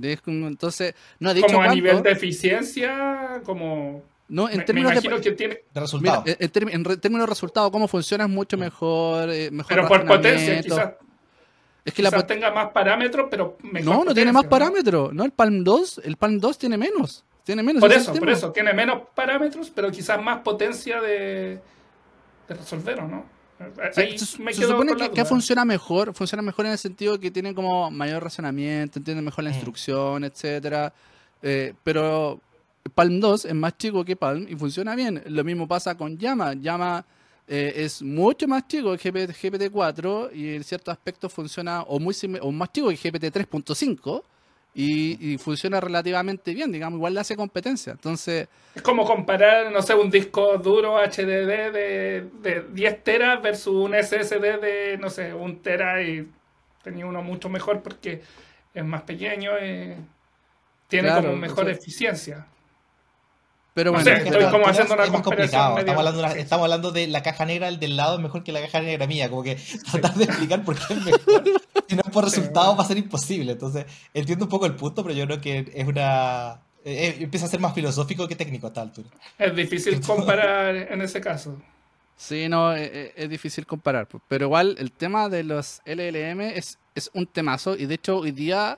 [0.01, 4.03] Entonces, no ha dicho Como a nivel de eficiencia, como...
[4.28, 5.62] No, en términos de, que tiene...
[5.74, 6.22] resultado.
[6.26, 9.30] en, términos de resultado, cómo funciona es mucho mejor.
[9.30, 10.92] Eh, mejor pero por potencia, quizás.
[11.82, 15.14] Es que la tenga más parámetros, pero mejor No, no tiene más parámetros.
[15.14, 17.24] No, el Palm 2, el Palm 2 tiene menos.
[17.42, 17.80] Tiene menos.
[17.80, 21.59] Por eso, por eso, tiene menos parámetros, pero quizás más potencia de,
[22.46, 23.38] de resolver, ¿o no?
[23.92, 28.98] Se, supone que funciona mejor, funciona mejor en el sentido que tienen como mayor razonamiento,
[28.98, 30.92] entienden mejor la instrucción, etcétera.
[31.42, 32.40] Eh, pero
[32.94, 35.22] Palm 2 es más chico que Palm y funciona bien.
[35.26, 36.54] Lo mismo pasa con Llama.
[36.54, 37.04] Llama
[37.48, 42.52] eh, es mucho más chico que GPT-4 y en ciertos aspectos funciona o muy o
[42.52, 44.22] más chico que GPT-3.5
[44.80, 47.90] y, y, funciona relativamente bien, digamos, igual le hace competencia.
[47.90, 48.46] Entonces.
[48.76, 53.92] Es como comparar, no sé, un disco duro HDD de, de 10 teras versus un
[53.92, 56.28] SSD de, no sé, un tera y
[56.84, 58.22] tenía uno mucho mejor porque
[58.72, 59.96] es más pequeño, y
[60.86, 62.46] tiene como mejor eficiencia.
[63.78, 65.78] Pero bueno, estoy como haciendo una comparación.
[65.78, 68.60] Estamos hablando, estamos hablando de la caja negra, el del lado es mejor que la
[68.60, 69.30] caja negra mía.
[69.30, 69.56] Como que
[69.88, 71.44] tratar de explicar por qué es mejor.
[71.88, 73.52] si no es por resultados va a ser imposible.
[73.52, 76.60] Entonces, entiendo un poco el punto, pero yo creo que es una.
[76.84, 79.10] Eh, eh, empieza a ser más filosófico que técnico a esta altura.
[79.38, 81.56] Es difícil comparar en ese caso.
[82.16, 84.08] Sí, no, eh, es, difícil comparar.
[84.26, 87.76] Pero igual el tema de los LLM es, es un temazo.
[87.76, 88.76] Y de hecho, hoy día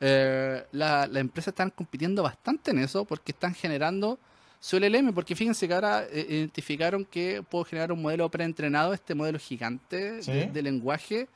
[0.00, 0.66] las
[1.08, 4.18] la empresas están compitiendo bastante en eso porque están generando
[4.64, 9.14] su LLM, porque fíjense que ahora eh, identificaron que puedo generar un modelo preentrenado, este
[9.14, 11.28] modelo gigante de, lenguaje,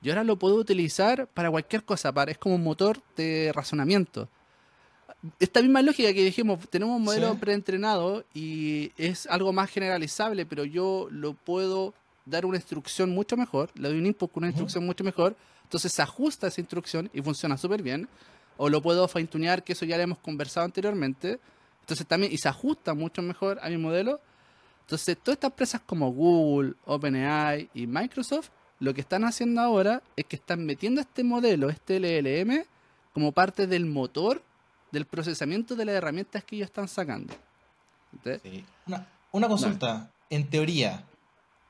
[0.00, 4.30] y ahora lo puedo utilizar para cualquier cosa, para, es como un motor de razonamiento.
[5.38, 10.64] Esta misma lógica que dijimos, tenemos un modelo preentrenado y es algo más generalizable, pero
[10.64, 11.92] yo lo puedo
[12.24, 15.92] dar una instrucción mucho mejor, le doy un input con una instrucción mucho mejor, entonces
[15.92, 18.08] se ajusta esa instrucción y funciona súper bien,
[18.56, 19.28] o lo puedo fine
[19.62, 21.38] que eso ya lo hemos conversado anteriormente,
[21.84, 24.18] entonces también, y se ajusta mucho mejor a mi modelo.
[24.80, 28.48] Entonces, todas estas empresas como Google, OpenAI y Microsoft,
[28.80, 32.64] lo que están haciendo ahora es que están metiendo este modelo, este LLM,
[33.12, 34.42] como parte del motor
[34.92, 37.34] del procesamiento de las herramientas que ellos están sacando.
[39.32, 40.10] Una, consulta.
[40.30, 41.04] En teoría,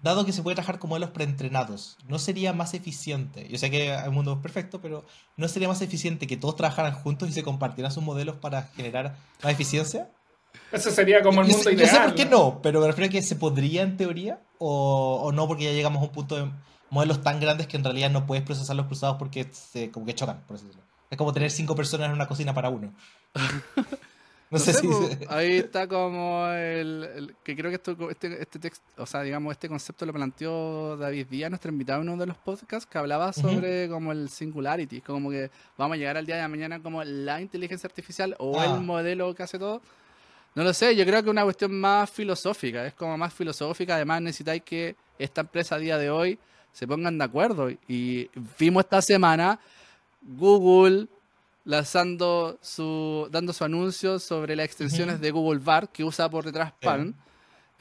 [0.04, 3.48] dado que se puede trabajar con modelos preentrenados, ¿no sería más eficiente?
[3.48, 5.04] Yo sé que el mundo es perfecto, pero
[5.36, 9.16] ¿no sería más eficiente que todos trabajaran juntos y se compartieran sus modelos para generar
[9.42, 10.10] más eficiencia?
[10.70, 11.90] Ese sería como el mundo ideal.
[11.90, 15.32] Yo sé por qué no, pero me refiero a que se podría en teoría o,
[15.34, 16.50] no porque ya llegamos a un punto de
[16.90, 20.14] modelos tan grandes que en realidad no puedes procesar los cruzados porque se, como que
[20.14, 20.86] chocan, por así decirlo.
[21.10, 22.92] Es como tener cinco personas en una cocina para uno.
[24.50, 24.86] No, sé, si...
[25.28, 29.68] Ahí está como el, que creo que esto, este, este texto, o sea, digamos, este
[29.68, 33.88] concepto lo planteó David Díaz, nuestro invitado en uno de los podcasts, que hablaba sobre
[33.88, 37.86] como el singularity, como que vamos a llegar al día de mañana como la inteligencia
[37.86, 38.76] artificial o el ah.
[38.76, 39.80] modelo que hace todo.
[40.54, 43.96] No lo sé, yo creo que es una cuestión más filosófica, es como más filosófica,
[43.96, 46.38] además necesitáis que esta empresa a día de hoy
[46.72, 47.70] se pongan de acuerdo.
[47.88, 49.58] Y vimos esta semana
[50.22, 51.08] Google,
[51.64, 56.72] lanzando su, dando su anuncio sobre las extensiones de Google Bar que usa por detrás
[56.80, 57.14] Palm.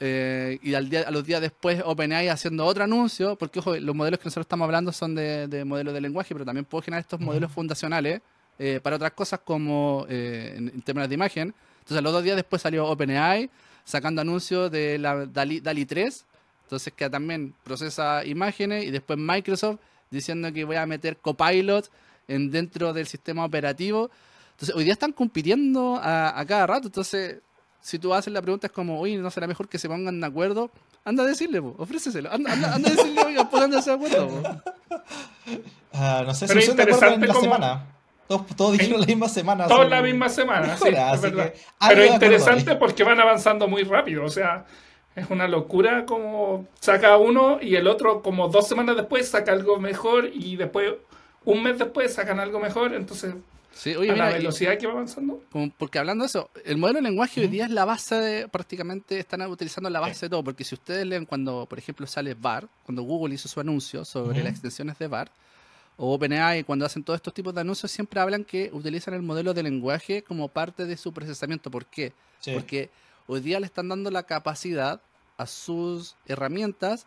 [0.00, 3.94] Eh, y al día, a los días después OpenAI haciendo otro anuncio, porque ojo, los
[3.94, 7.20] modelos que nosotros estamos hablando son de, modelos de lenguaje, pero también puedo generar estos
[7.20, 8.20] modelos fundacionales
[8.58, 11.54] eh, para otras cosas como eh, en, términos de imagen.
[11.80, 13.50] Entonces, los dos días después salió OpenAI
[13.84, 16.24] sacando anuncios de la DALI, DALI 3,
[16.64, 19.78] entonces que también procesa imágenes, y después Microsoft
[20.10, 21.90] diciendo que voy a meter Copilot
[22.28, 24.10] en, dentro del sistema operativo.
[24.52, 26.86] Entonces, hoy día están compitiendo a, cada rato.
[26.88, 27.38] Entonces,
[27.80, 30.26] si tú haces la pregunta, es como, oye, ¿no será mejor que se pongan de
[30.26, 30.70] acuerdo?
[31.04, 32.32] Anda a decirle, ofréceselo.
[32.32, 34.26] Anda, anda, a decirle, oiga, pónganse de acuerdo.
[35.92, 37.86] Uh, no sé, si es interesante la semana.
[38.26, 39.66] Todos, todos dijeron la misma semana.
[39.66, 41.52] Todos la misma semana, sí, es verdad.
[41.88, 44.24] Pero interesante porque van avanzando muy rápido.
[44.24, 44.64] O sea,
[45.14, 49.78] es una locura como saca uno y el otro como dos semanas después saca algo
[49.78, 50.94] mejor y después
[51.44, 53.34] un mes después sacan algo mejor, entonces
[53.72, 55.42] Sí, oye, a la velocidad que va avanzando.
[55.76, 59.18] porque hablando de eso, el modelo de lenguaje hoy día es la base de, prácticamente
[59.18, 62.68] están utilizando la base de todo, porque si ustedes leen cuando, por ejemplo, sale VAR,
[62.84, 65.28] cuando Google hizo su anuncio sobre las extensiones de VAR,
[65.96, 69.52] o OpenAI cuando hacen todos estos tipos de anuncios, siempre hablan que utilizan el modelo
[69.54, 71.68] de lenguaje como parte de su procesamiento.
[71.70, 72.12] ¿Por qué?
[72.54, 72.90] Porque
[73.26, 75.00] hoy día le están dando la capacidad
[75.36, 77.06] a sus herramientas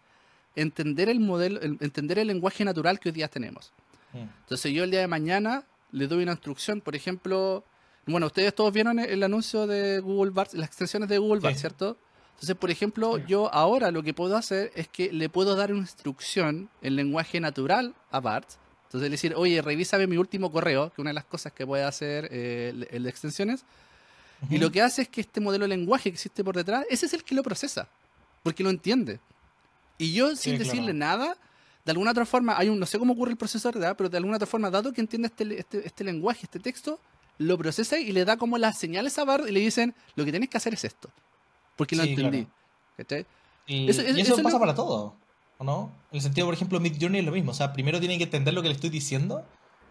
[0.56, 3.72] entender el modelo, el- entender el lenguaje natural que hoy día tenemos.
[4.14, 4.18] Mm.
[4.42, 7.64] Entonces yo el día de mañana le doy una instrucción, por ejemplo,
[8.06, 11.56] bueno, ustedes todos vieron el, el anuncio de Google Bart, las extensiones de Google Bart,
[11.56, 11.62] Sí.
[11.62, 11.98] ¿cierto?
[12.36, 13.24] Entonces, por ejemplo, Sí.
[13.28, 17.40] yo ahora lo que puedo hacer es que le puedo dar una instrucción en lenguaje
[17.40, 18.48] natural a Bart.
[18.86, 21.84] Entonces, decir, oye, revísame mi último correo, que es una de las cosas que puede
[21.84, 23.66] hacer eh, el, el de extensiones.
[24.50, 24.64] Y Ujú.
[24.66, 27.14] lo que hace es que este modelo de lenguaje que existe por detrás, ese es
[27.14, 27.90] el que lo procesa,
[28.44, 29.20] porque lo entiende.
[29.98, 30.64] Y yo, sin claro.
[30.72, 31.36] decirle nada,
[31.88, 34.10] de alguna otra forma, hay un, no sé cómo ocurre el proceso de verdad, pero
[34.10, 37.00] de alguna otra forma, dado que entiende este, este, este lenguaje, este texto,
[37.38, 40.32] lo procesa y le da como las señales a Bard y le dicen, lo que
[40.32, 41.10] tienes que hacer es esto,
[41.78, 42.48] porque lo entendí.
[43.66, 45.16] Y Eso- y eso- eso, eso es pasa lo- para todo,
[45.60, 45.92] ¿o no?
[46.12, 47.52] En el sentido, por ejemplo, Mid Journey es lo mismo.
[47.52, 49.46] O sea, primero tiene que entender lo que le estoy diciendo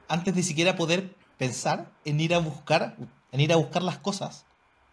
[0.09, 2.97] antes de siquiera poder pensar en ir a buscar,
[3.33, 4.45] en ir a buscar las cosas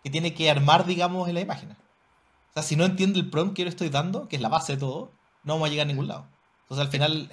[0.03, 1.71] que tiene que armar, digamos, en la imagen.
[1.71, 4.49] O sea, si no entiende el prompt que yo le estoy dando, que es la
[4.49, 5.11] base de todo,
[5.43, 6.27] no vamos a llegar a ningún lado.
[6.63, 7.29] Entonces, al final,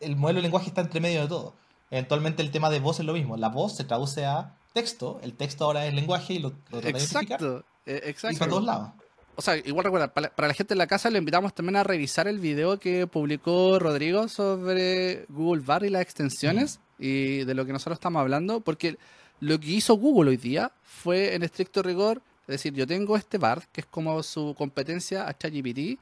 [0.00, 1.54] el modelo de lenguaje está entre medio de todo.
[1.90, 3.36] Eventualmente, el tema de voz es lo mismo.
[3.36, 6.98] La voz se traduce a texto, el texto ahora es lenguaje y lo, lo trata
[6.98, 7.04] de.
[7.04, 8.38] Exacto, Y exacto.
[8.38, 8.90] para todos lados.
[9.36, 12.28] O sea, igual recuerda, para, la gente en la casa le invitamos también a revisar
[12.28, 17.72] el video que publicó Rodrigo sobre Google Bar y las extensiones y de lo que
[17.72, 18.96] nosotros estamos hablando, porque
[19.40, 23.38] lo que hizo Google hoy día fue en estricto rigor, es decir, yo tengo este
[23.38, 25.98] bar, que es como su competencia a ChatGPT,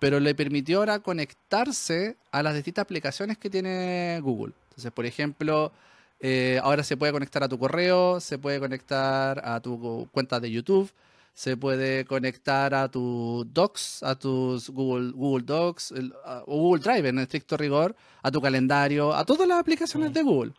[0.00, 4.54] pero le permitió ahora conectarse a las distintas aplicaciones que tiene Google.
[4.70, 5.72] Entonces, por ejemplo,
[6.18, 10.50] eh, ahora se puede conectar a tu correo, se puede conectar a tu cuenta de
[10.50, 10.90] YouTube,
[11.34, 16.82] se puede conectar a tu Docs, a tus Google, Google Docs el- a- o Google
[16.82, 20.12] Drive en estricto rigor, a tu calendario, a todas las aplicaciones Mm.
[20.14, 20.52] de Google.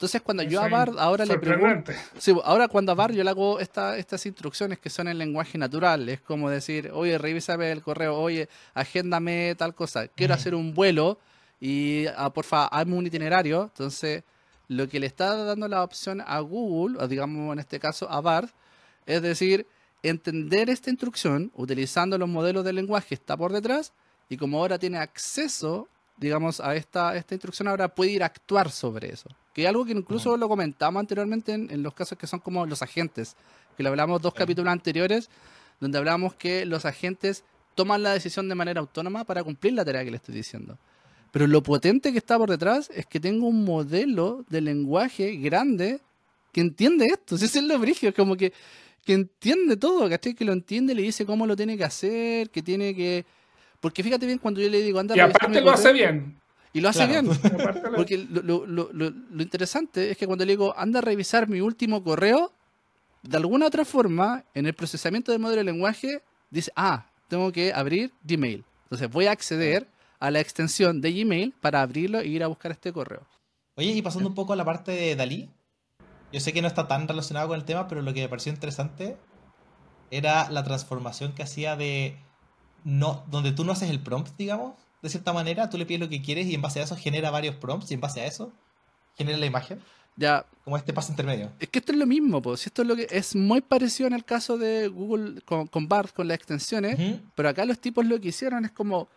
[0.00, 1.92] Entonces, cuando yo a Bard ahora le pregunto.
[2.18, 5.58] Sí, ahora cuando a Bar yo le hago esta- estas instrucciones que son en lenguaje
[5.58, 10.72] natural, es como decir, oye, revísame el correo, oye, agéndame tal cosa, quiero hacer un
[10.72, 11.18] vuelo
[11.60, 13.64] y ah, porfa, hazme un itinerario.
[13.64, 14.24] Entonces,
[14.68, 18.22] lo que le está dando la opción a Google, o digamos en este caso a
[18.22, 18.48] Bard,
[19.04, 19.66] es decir,
[20.02, 23.92] entender esta instrucción utilizando los modelos de lenguaje que está por detrás
[24.30, 28.70] y como ahora tiene acceso, digamos, a esta, esta instrucción, ahora puede ir a actuar
[28.70, 29.28] sobre eso.
[29.54, 32.66] Que es algo que incluso lo comentamos anteriormente en, en los casos que son como
[32.66, 33.36] los agentes,
[33.76, 34.38] que lo hablamos dos Sí.
[34.38, 35.28] capítulos anteriores,
[35.80, 37.44] donde hablamos que los agentes
[37.74, 40.78] toman la decisión de manera autónoma para cumplir la tarea que le estoy diciendo.
[41.32, 46.00] Pero lo potente que está por detrás es que tengo un modelo de lenguaje grande
[46.52, 47.36] que entiende esto.
[47.38, 48.52] Si es lo brigio, es como que,
[49.04, 50.34] que entiende todo, ¿cachai?
[50.34, 53.24] Que lo entiende, le dice cómo lo tiene que hacer, que tiene que...
[53.80, 56.39] Porque fíjate bien cuando yo le digo, anda a Y aparte lo hace correo", bien.
[56.72, 57.22] Y lo hace Claro.
[57.22, 57.40] bien.
[57.96, 61.48] Porque lo, lo- lo- lo- lo interesante es que cuando le digo, anda a revisar
[61.48, 62.52] mi último correo,
[63.22, 67.72] de alguna otra forma, en el procesamiento del modelo de lenguaje, dice, ah, tengo que
[67.72, 68.64] abrir Gmail.
[68.84, 69.86] Entonces voy a acceder
[70.20, 73.26] a la extensión de Gmail para abrirlo e ir a buscar este correo.
[73.76, 75.48] Oye, y pasando un poco a la parte de Dalí,
[76.32, 78.52] yo sé que no está tan relacionado con el tema, pero lo que me pareció
[78.52, 79.16] interesante
[80.10, 82.16] era la transformación que hacía de
[82.84, 86.08] no, donde tú no haces el prompt, digamos, de cierta manera, tú le pides lo
[86.08, 88.52] que quieres y en base a eso genera varios prompts y en base a eso
[89.16, 89.80] genera la imagen,
[90.16, 91.50] Ya, como este paso intermedio.
[91.58, 92.66] es que esto es lo mismo, pues.
[92.66, 96.12] Esto es lo que es muy parecido en el caso de Google con, con BART,
[96.14, 96.98] con las extensiones.
[97.34, 99.08] Pero acá los tipos lo que hicieron es como,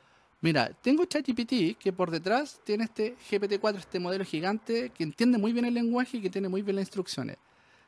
[0.41, 5.51] mira, tengo ChatGPT que por detrás tiene este GPT-4, este modelo gigante que entiende muy
[5.53, 7.37] bien el lenguaje y que tiene muy bien las instrucciones.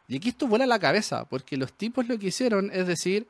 [0.08, 3.28] Y aquí esto vuela la cabeza, porque los tipos lo que hicieron es decir,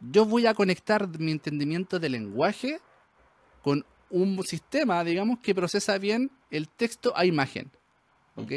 [0.00, 2.80] yo voy a conectar mi entendimiento del lenguaje
[3.62, 7.70] con un sistema, digamos, que procesa bien el texto a imagen.
[8.36, 8.52] ¿Ok?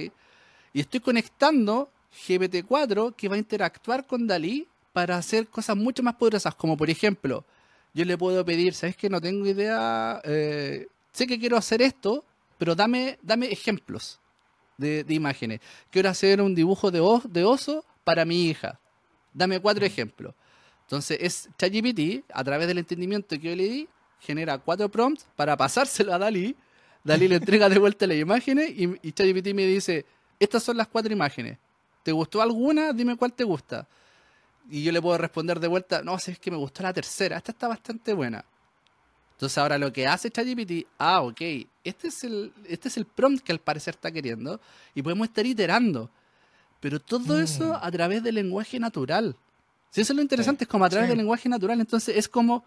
[0.73, 1.89] Y estoy conectando
[2.27, 6.89] GPT-4 que va a interactuar con Dalí para hacer cosas mucho más poderosas, como por
[6.89, 7.45] ejemplo,
[7.93, 12.23] yo le puedo pedir, ¿sabes que No tengo idea, eh, sé que quiero hacer esto,
[12.57, 14.19] pero dame, dame ejemplos
[14.77, 15.59] de, de imágenes.
[15.89, 18.79] Quiero hacer un dibujo de, os- de oso para mi hija.
[19.33, 20.33] Dame cuatro ejemplos.
[20.83, 23.87] Entonces es ChatGPT, a través del entendimiento que yo le di,
[24.19, 26.55] genera cuatro prompts para pasárselo a Dalí.
[27.03, 30.05] Dalí le entrega de vuelta las imágenes y, y ChatGPT me dice,
[30.39, 31.57] estas son las cuatro imágenes.
[32.03, 32.91] ¿Te gustó alguna?
[32.93, 33.87] Dime cuál te gusta.
[34.69, 37.37] Y yo le puedo responder de vuelta, no, si es que me gustó la tercera,
[37.37, 38.43] esta está bastante buena.
[39.31, 41.41] Entonces ahora lo que hace ChatGPT, ah, ok,
[41.83, 44.59] este es, el, este es el prompt que al parecer está queriendo
[44.93, 46.09] y podemos estar iterando.
[46.81, 47.41] Pero todo Mm.
[47.43, 49.35] eso a través del lenguaje natural.
[49.91, 51.09] Si eso es lo interesante, es como a través Sí.
[51.11, 51.79] del lenguaje natural.
[51.79, 52.63] Entonces es como,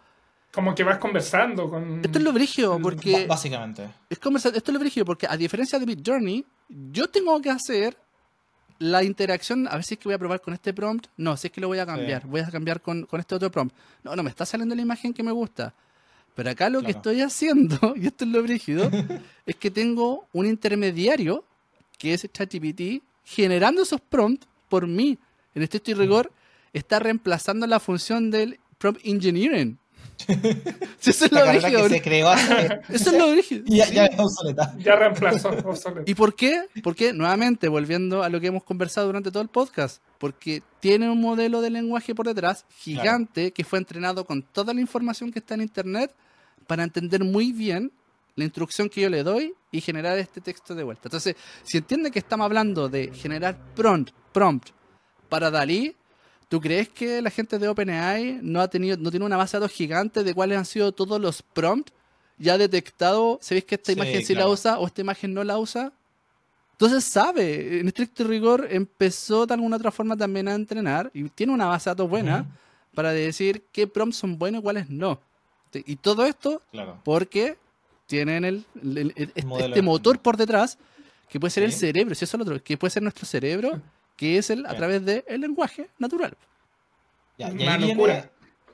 [0.52, 2.00] Como que vas conversando con...
[2.04, 3.12] esto es lo brigio, Mm, porque...
[3.22, 3.88] Ba- básicamente.
[4.10, 7.48] Es conversa- esto es lo brígido, porque a diferencia de Mid Journey, yo tengo que
[7.50, 7.96] hacer
[8.78, 11.06] la interacción, a ver si es que voy a probar con este prompt.
[11.16, 12.22] No, si es que lo voy a cambiar.
[12.22, 12.28] Sí.
[12.28, 13.74] Voy a cambiar con, con este otro prompt.
[14.02, 15.72] No, no, me está saliendo la imagen que me gusta.
[16.34, 16.98] Pero acá lo que Claro.
[16.98, 18.90] estoy haciendo, y esto es lo brígido,
[19.46, 21.44] es que tengo un intermediario,
[21.98, 25.16] que es ChatGPT, generando esos prompts por mí.
[25.54, 26.32] En estricto y rigor,
[26.72, 29.78] está reemplazando la función del prompt engineering.
[30.98, 31.88] Si eso es La lo carrera brígido.
[31.88, 32.80] que se creó hace...
[32.88, 33.64] Eso es lo brígido.
[33.66, 34.74] ya, ya es obsoleta.
[34.78, 36.10] Ya reemplazó obsoleto.
[36.10, 36.66] ¿Y por qué?
[36.82, 41.20] Porque, nuevamente, volviendo a lo que hemos conversado durante todo el podcast, porque tiene un
[41.20, 45.54] modelo de lenguaje por detrás gigante que fue entrenado con toda la información que está
[45.54, 46.14] en Internet
[46.66, 47.90] para entender muy bien
[48.36, 51.02] la instrucción que yo le doy y generar este texto de vuelta.
[51.04, 54.70] Entonces, si entiende que estamos hablando de generar prompt, prompt
[55.28, 55.94] para Dalí,
[56.52, 59.60] ¿tú crees que la gente de OpenAI no ha tenido, no tiene una base de
[59.62, 61.90] datos gigante de cuáles han sido todos los prompts?
[62.36, 65.42] Ya ha detectado, ¿sabéis que esta Sí, imagen sí la usa o esta imagen no
[65.44, 65.92] la usa?
[66.72, 71.54] Entonces sabe, en estricto rigor empezó de alguna otra forma también a entrenar y tiene
[71.54, 72.44] una base de datos buena
[72.94, 75.20] para decir qué prompts son buenos y cuáles no.
[75.72, 77.00] Y todo esto Claro.
[77.02, 77.56] porque
[78.06, 80.76] tienen el, el- el- este, este motor por detrás
[81.30, 83.80] que puede ser el cerebro, si eso es lo otro, que puede ser nuestro cerebro,
[84.16, 86.36] que es el a través del lenguaje natural.
[87.38, 88.12] Ya, y Una ahí locura.
[88.14, 88.30] viene,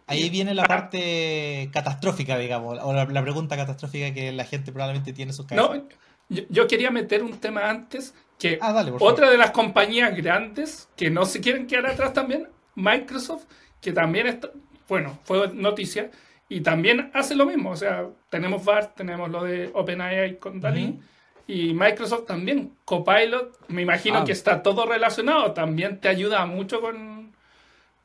[0.06, 5.12] ahí viene la parte catastrófica, digamos, o la, la pregunta catastrófica que la gente probablemente
[5.12, 5.70] tiene en sus cabezas.
[5.76, 5.88] No,
[6.28, 9.12] yo, yo quería meter un tema antes que Ah, dale, por favor.
[9.14, 13.44] otra de las compañías grandes que no se quieren quedar atrás también, Microsoft,
[13.80, 14.50] que también está,
[14.88, 16.10] bueno, fue noticia
[16.48, 17.70] y también hace lo mismo.
[17.70, 20.84] O sea, tenemos BART, tenemos lo de OpenAI con Dalí.
[20.90, 21.00] Ujú.
[21.48, 24.24] Y Microsoft también, Copilot, me imagino Ah.
[24.24, 27.32] que está todo relacionado, también te ayuda mucho con,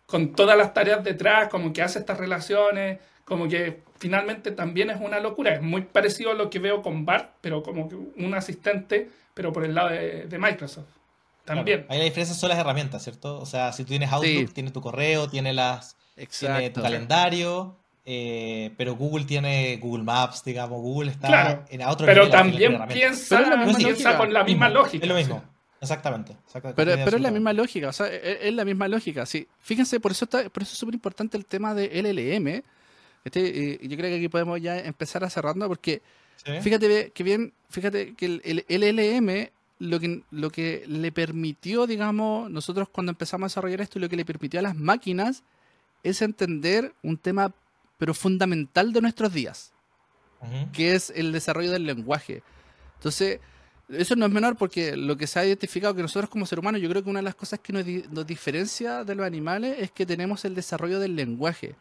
[0.07, 4.97] con todas las tareas detrás, como que hace estas relaciones, como que finalmente también es
[5.01, 5.53] una locura.
[5.53, 9.51] Es muy parecido a lo que veo con BART, pero como que un asistente, pero
[9.51, 10.85] por el lado de, de Microsoft.
[11.45, 11.59] Claro.
[11.59, 11.85] También.
[11.89, 13.39] Ahí la diferencia son las herramientas, ¿cierto?
[13.41, 14.53] O sea, si tú tienes Outlook, Sí.
[14.53, 15.97] tiene tu correo, tiene las
[16.39, 17.75] tiene tu calendario,
[18.05, 21.65] eh, pero Google tiene Google Maps, digamos, Google está Claro.
[21.69, 25.03] en a otro Pero nivel, también piensa, Pero la misma piensa con la misma lógica.
[25.05, 25.43] Es lo mismo,
[25.81, 26.35] exactamente.
[26.45, 29.47] exactamente, Pero, pero es la misma lógica, o sea, es, es la misma lógica, sí.
[29.59, 32.63] Fíjense, por eso está, por eso es súper importante el tema de LLM.
[33.25, 36.01] Este, eh, yo creo que aquí podemos ya empezar a cerrando porque
[36.43, 36.51] Sí.
[36.61, 39.49] Fíjate ve- que bien, fíjate que el, el LLM
[39.79, 44.17] lo que, lo que le permitió, digamos, nosotros cuando empezamos a desarrollar esto, lo que
[44.17, 45.43] le permitió a las máquinas
[46.01, 47.53] es entender un tema,
[47.97, 49.73] pero fundamental de nuestros días,
[50.41, 50.71] Ujú.
[50.71, 52.43] que es el desarrollo del lenguaje.
[52.95, 53.39] Entonces,
[53.89, 56.81] eso no es menor porque lo que se ha identificado que nosotros como seres humanos,
[56.81, 59.91] yo creo que una de las cosas que nos, nos diferencia de los animales es
[59.91, 61.75] que tenemos el desarrollo del lenguaje.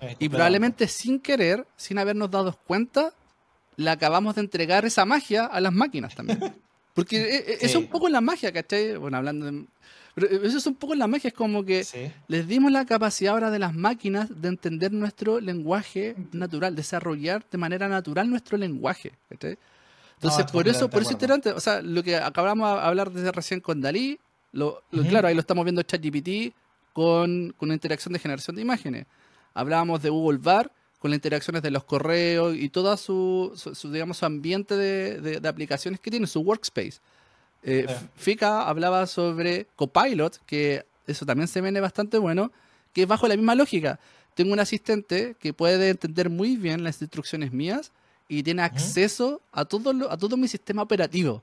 [0.00, 3.14] Sí, Y probablemente sin querer, sin habernos dado cuenta,
[3.76, 6.38] le acabamos de entregar esa magia a las máquinas también.
[6.94, 7.76] Porque e- e- eso es Sí.
[7.78, 8.96] un poco la magia, ¿cachai?
[8.96, 9.66] Bueno, hablando de...
[10.16, 12.10] Pero e, eso es un poco la magia, es como que Sí.
[12.26, 17.58] les dimos la capacidad ahora de las máquinas de entender nuestro lenguaje natural, desarrollar de
[17.58, 19.12] manera natural nuestro lenguaje.
[19.30, 23.60] Entonces, por eso, por eso interesante, o sea, lo que acabamos de hablar desde recién
[23.60, 24.18] con Dalí,
[24.52, 26.54] lo, claro, ahí lo estamos viendo ChatGPT
[26.94, 29.06] con, con una interacción de generación de imágenes.
[29.52, 33.92] Hablábamos de Google Bar con las interacciones de los correos y todo su, su- su,
[33.92, 37.00] digamos, su ambiente de, de- de aplicaciones que tiene, su workspace.
[37.62, 37.86] Eh,
[38.16, 42.52] Fika hablaba sobre Copilot, que eso también se viene bastante bueno,
[42.92, 43.98] que es bajo la misma lógica.
[44.34, 47.90] Tengo un asistente que puede entender muy bien las instrucciones mías
[48.28, 51.42] y tiene acceso a todo, lo- a todo mi sistema operativo.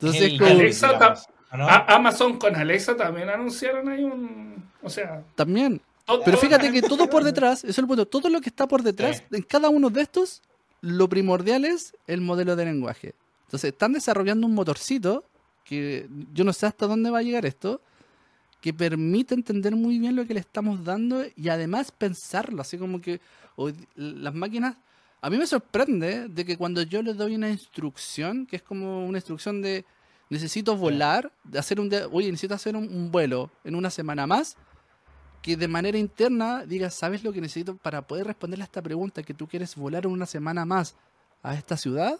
[0.00, 1.68] Entonces, como- Alexa digamos, ¿no?
[1.68, 4.70] A- Amazon con Alexa también anunciaron ahí un.
[4.82, 5.22] O sea.
[5.36, 5.80] también.
[6.04, 8.66] todo- Pero fíjate que todo por detrás, eso es el punto, todo lo que está
[8.66, 9.36] por detrás, Sí.
[9.36, 10.42] en cada uno de estos,
[10.80, 13.14] lo primordial es el modelo de lenguaje.
[13.52, 15.26] Entonces, están desarrollando un motorcito,
[15.62, 17.82] que yo no sé hasta dónde va a llegar esto,
[18.62, 23.02] que permite entender muy bien lo que le estamos dando y además pensarlo, así como
[23.02, 23.20] que
[23.56, 24.76] hoy- las máquinas...
[25.20, 29.04] A mí me sorprende de que cuando yo le doy una instrucción, que es como
[29.06, 29.84] una instrucción de
[30.30, 34.26] necesito volar, de hacer un, de- oye, necesito hacer un, un vuelo en una semana
[34.26, 34.56] más,
[35.42, 39.22] que de manera interna digas, ¿sabes lo que necesito para poder responderle a esta pregunta
[39.22, 40.96] que tú quieres volar una semana más
[41.42, 42.18] a esta ciudad?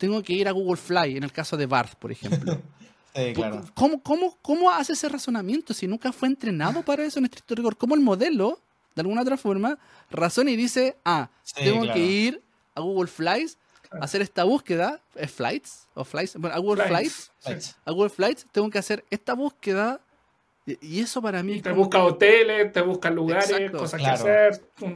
[0.00, 2.58] Tengo que ir a Google Fly, en el caso de Barth, por ejemplo.
[3.12, 3.64] Sí, claro.
[3.74, 7.76] ¿Cómo, cómo, ¿Cómo hace ese razonamiento si nunca fue entrenado para eso en estricto rigor?
[7.76, 8.60] ¿Cómo el modelo,
[8.94, 9.76] de alguna otra forma,
[10.12, 11.94] razona y dice, ah, Sí, tengo claro.
[11.94, 12.42] que ir
[12.76, 13.58] a Google Flights,
[13.90, 15.88] a hacer esta búsqueda, ¿es Flights?
[15.94, 16.36] ¿O Flights?
[16.36, 17.32] Bueno, a Google Flights,
[17.84, 20.00] a Google Flights, tengo que hacer esta búsqueda
[20.64, 23.78] y, eso para mí te busca que- hoteles, te busca lugares, Exacto.
[23.78, 24.24] cosas Claro.
[24.24, 24.62] que hacer.
[24.78, 24.86] Sí,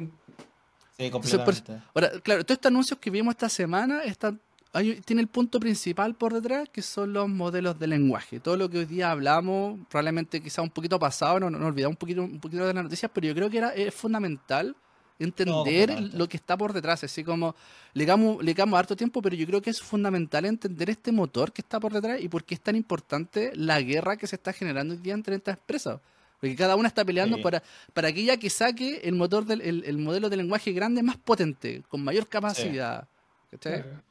[1.07, 1.85] Entonces, por- completamente.
[1.95, 4.41] Ahora, claro, todos estos anuncios que vimos esta semana están
[4.75, 8.41] hay- tiene el punto principal por detrás, que son los modelos de lenguaje.
[8.41, 11.97] Todo lo que hoy día hablamos, probablemente quizá un poquito pasado, no, no olvidamos un
[11.99, 14.75] poquito, un poquito de las noticias, pero yo creo que era, es fundamental
[15.19, 17.05] entender lo que está por detrás.
[17.05, 17.55] Así como
[17.93, 21.53] le damos, le damos harto tiempo, pero yo creo que es fundamental entender este motor
[21.53, 24.53] que está por detrás y por qué es tan importante la guerra que se está
[24.53, 26.01] generando hoy día entre estas empresas.
[26.41, 27.43] Porque cada una está peleando Sí.
[27.43, 27.63] para,
[27.95, 31.17] para que ella que saque el motor del el, el modelo de lenguaje grande más
[31.17, 33.09] potente, con mayor capacidad.
[33.51, 33.83] ¿Cachai?
[33.83, 34.03] Claro.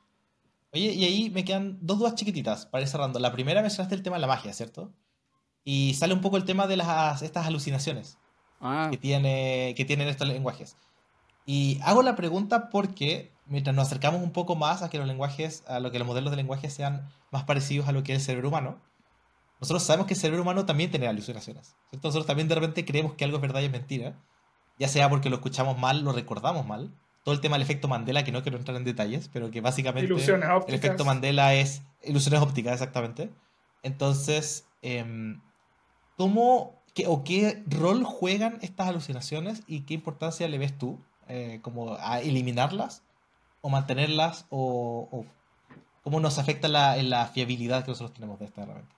[0.73, 3.19] Oye, y ahí me quedan dos dudas chiquititas para ir cerrando.
[3.19, 4.91] La primera mencionaste el tema de la magia, ¿cierto?
[5.63, 8.17] Y sale un poco el tema de las, estas alucinaciones
[8.63, 10.77] Ah, que, tiene, que tienen estos lenguajes.
[11.45, 15.65] Y hago la pregunta porque mientras nos acercamos un poco más a que los lenguajes,
[15.67, 18.25] a lo que los modelos de lenguaje sean más parecidos a lo que es el
[18.25, 18.79] cerebro humano,
[19.59, 21.75] nosotros sabemos que el cerebro humano también tiene alucinaciones.
[21.89, 22.07] ¿cierto?
[22.07, 24.17] Nosotros también de repente creemos que algo es verdad y es mentira,
[24.79, 26.95] ya sea porque lo escuchamos mal, lo recordamos mal.
[27.23, 30.05] Todo el tema del efecto Mandela, que no quiero entrar en detalles, pero que básicamente
[30.05, 30.75] Ilusiones el ópticas.
[30.83, 33.29] efecto Mandela es ilusiones ópticas, exactamente.
[33.81, 35.41] Entonces, em,
[36.17, 41.59] ¿cómo qué, o qué rol juegan estas alucinaciones y qué importancia le ves tú eh,
[41.61, 43.03] como a eliminarlas
[43.61, 45.25] o mantenerlas o, o
[46.03, 48.93] cómo nos afecta la, la fiabilidad que nosotros tenemos de esta herramienta?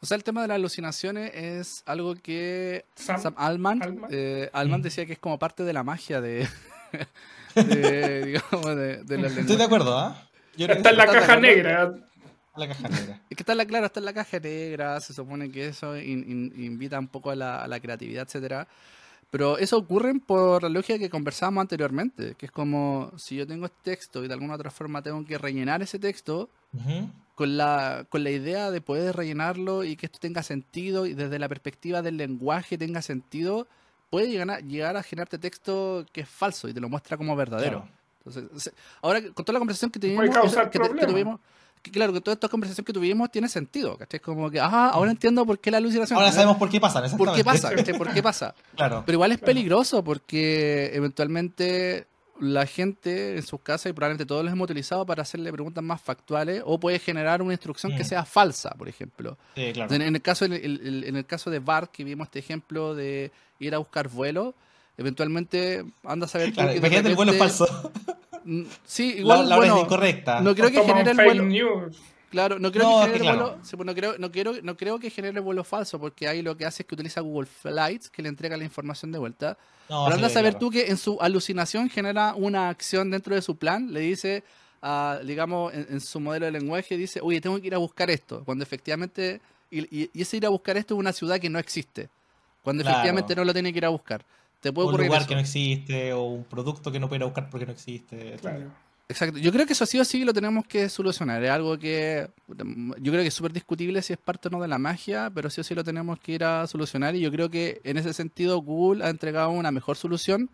[0.00, 4.10] O sea, el tema de las alucinaciones es algo que Sam- Sam Altman, Altman.
[4.12, 4.82] eh, Altman Mm.
[4.84, 6.48] decía que es como parte de la magia de,
[7.54, 10.22] de, digamos, de, de los Estoy de acuerdo, ¿ah?
[10.56, 11.94] Que Está en la ¿Estás de caja negra.
[12.56, 13.20] la caja negra.
[13.30, 15.96] Es que está en la, claro, está en la caja negra, se supone que eso
[15.96, 16.24] in-
[16.56, 18.66] in- invita un poco a la, a la creatividad, etcétera.
[19.30, 23.66] Pero eso ocurre por la lógica que conversábamos anteriormente, que es como si yo tengo
[23.66, 27.08] este texto y de alguna otra forma tengo que rellenar ese texto, Ujú.
[27.34, 31.38] con la, con la idea de poder rellenarlo y que esto tenga sentido y desde
[31.38, 33.68] la perspectiva del lenguaje tenga sentido,
[34.10, 37.34] puede llegar a, llegar a generarte texto que es falso y te lo muestra como
[37.36, 37.80] verdadero.
[38.24, 38.42] Claro.
[38.46, 41.40] Entonces, ahora con toda la conversación que tuvimos, que, que tuvimos,
[41.82, 44.20] que claro, que toda esta conversación que tuvimos tiene sentido, ¿cachai?
[44.20, 46.16] Como que, ah, ahora entiendo por qué la alucinación.
[46.18, 46.34] Ahora ¿no?
[46.34, 47.96] sabemos por qué pasan, por qué pasa, ¿cachai?
[47.96, 48.54] ¿Por qué pasa?
[48.76, 49.02] Claro.
[49.06, 49.46] Pero igual es Claro.
[49.46, 52.06] peligroso porque eventualmente
[52.40, 56.00] la gente en sus casas, y probablemente todos los hemos utilizado para hacerle preguntas más
[56.00, 58.06] factuales, o puede generar una instrucción que Mm.
[58.06, 59.36] sea falsa, por ejemplo.
[59.56, 59.92] Sí, claro.
[59.94, 62.94] En, en el caso, en, el- en el caso de Bart, que vimos este ejemplo
[62.94, 64.54] de ir a buscar vuelo,
[64.96, 67.66] eventualmente anda a saber tú Claro, imagínate el vuelo falso.
[68.44, 70.40] Mm, Sí, La, igual, la hora bueno, es incorrecta.
[70.40, 71.44] no creo que genere el vuelo...
[71.44, 71.96] news.
[72.30, 73.58] Claro, no creo No, que genere claro.
[73.58, 76.64] vuelo, no creo, no quiero, no creo que genere vuelo falso, porque ahí lo que
[76.64, 79.58] hace es que utiliza Google Flights, que le entrega la información de vuelta.
[79.90, 80.58] No, Pero sí, anda a saber claro.
[80.66, 84.44] tú que en su alucinación genera una acción dentro de su plan, le dice,
[84.80, 88.08] a, digamos, en, en su modelo de lenguaje, dice, oye, tengo que ir a buscar
[88.08, 89.40] esto, cuando efectivamente,
[89.70, 92.08] y, y- y ese ir a buscar esto es una ciudad que no existe,
[92.62, 92.96] cuando Claro.
[92.98, 94.24] efectivamente no lo tiene que ir a buscar.
[94.60, 95.28] Te puede un ocurrir lugar eso.
[95.28, 98.36] que no existe o un producto que no puede ir a buscar porque no existe.
[98.40, 98.66] Claro.
[99.10, 99.38] Exacto.
[99.38, 101.42] Yo creo que eso sí o sí lo tenemos que solucionar.
[101.42, 104.68] Es algo que yo creo que es súper discutible si es parte o no de
[104.68, 107.14] la magia, pero sí o sí lo tenemos que ir a solucionar.
[107.14, 110.50] Y yo creo que en ese sentido Google ha entregado una mejor solución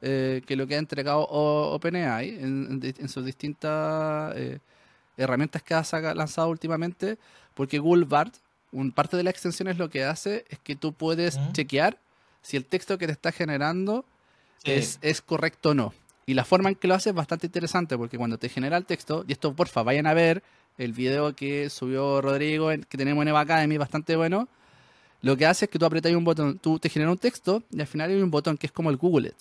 [0.00, 4.60] eh, que lo que ha entregado OpenAI en, en di- en sus distintas eh,
[5.16, 7.18] herramientas que ha saca- lanzado últimamente.
[7.52, 8.34] Porque Google Bart,
[8.72, 11.98] un, parte de la extensión es lo que hace es que tú puedes chequear
[12.42, 14.04] si el texto que te está generando
[14.64, 14.72] Sí.
[14.72, 15.94] es, es correcto o no.
[16.26, 18.84] Y la forma en que lo hace es bastante interesante porque cuando te genera el
[18.84, 20.42] texto, y esto porfa, vayan a ver
[20.78, 24.48] el video que subió Rodrigo, en- que tenemos en Eva Academy, bastante bueno,
[25.22, 27.80] lo que hace es que tú apretas un botón, tú te genera un texto y
[27.80, 29.34] al final hay un botón que es como el Google It,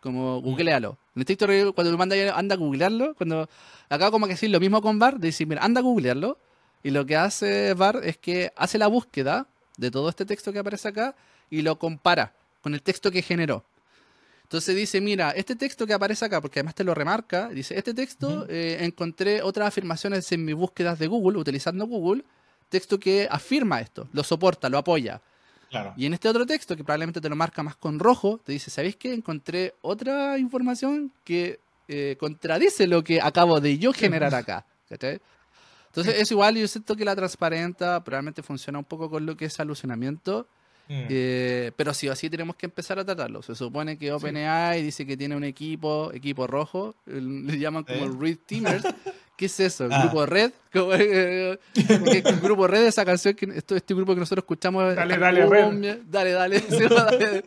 [0.00, 0.98] como googlealo.
[1.14, 3.48] En el texto cuando tú mandas anda a googlearlo, cuando
[3.88, 6.38] acá como que decir lo mismo con Bar, decir, mira, anda a googlearlo,
[6.82, 9.46] y lo que hace Bar es que hace la búsqueda
[9.76, 11.14] de todo este texto que aparece acá
[11.50, 13.64] y lo compara con el texto que generó.
[14.42, 17.94] Entonces dice, mira, este texto que aparece acá, porque además te lo remarca, dice, este
[17.94, 22.22] texto eh, encontré otras afirmaciones en mis búsquedas de Google, utilizando Google,
[22.68, 25.20] texto que afirma esto, lo soporta, lo apoya.
[25.68, 25.94] Claro.
[25.96, 28.70] Y en este otro texto, que probablemente te lo marca más con rojo, te dice,
[28.70, 29.12] ¿sabéis qué?
[29.12, 31.58] Encontré otra información que
[31.88, 34.64] eh, contradice lo que acabo de yo generar acá.
[34.88, 35.20] ¿cachai?
[35.96, 39.46] Entonces es igual, yo siento que la transparenta probablemente funciona un poco con lo que
[39.46, 40.46] es alucinamiento,
[40.88, 41.06] Mm.
[41.10, 43.42] eh, pero sí o sí tenemos que empezar a tratarlo.
[43.42, 48.10] Se supone que OpenAI dice que tiene un equipo, equipo rojo, le llaman como ¿Eh?
[48.20, 48.84] Red Teamers.
[49.36, 49.86] ¿Qué es eso?
[49.86, 50.02] ¿El Ah.
[50.04, 50.52] grupo Red?
[50.72, 54.94] Como, eh, el grupo Red, esa canción, que esto, este grupo que nosotros escuchamos.
[54.94, 55.64] Dale, dale, Red.
[55.64, 56.60] cumbia, Dale, dale.
[56.70, 57.44] sí, dale.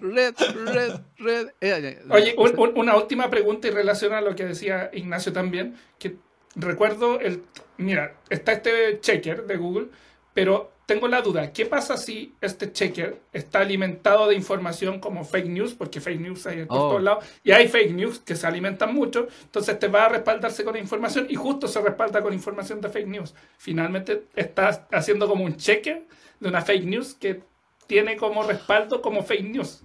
[0.00, 0.34] Red,
[0.64, 1.48] Red, Red.
[1.60, 5.74] eh, Oye, un- un- una última pregunta y relación a lo que decía Ignacio también,
[5.98, 6.16] que
[6.54, 7.42] recuerdo el,
[7.76, 9.88] mira, está este checker de Google,
[10.34, 15.48] pero tengo la duda, ¿qué pasa si este checker está alimentado de información como fake
[15.48, 15.74] news?
[15.74, 16.88] Porque fake news hay por Oh.
[16.88, 20.64] todos lados, y hay fake news que se alimentan mucho, entonces te va a respaldarse
[20.64, 23.34] con información y justo se respalda con información de fake news.
[23.58, 26.06] Finalmente estás haciendo como un checker
[26.40, 27.42] de una fake news que
[27.86, 29.82] tiene como respaldo como fake news.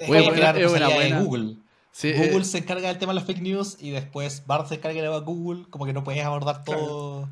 [0.00, 1.20] Es como es una buena.
[1.20, 1.56] Google.
[1.92, 4.76] Sí, Google eh, se encarga del tema de las fake news y después Bard se
[4.76, 7.28] encarga de Google, como que no puedes abordar todo.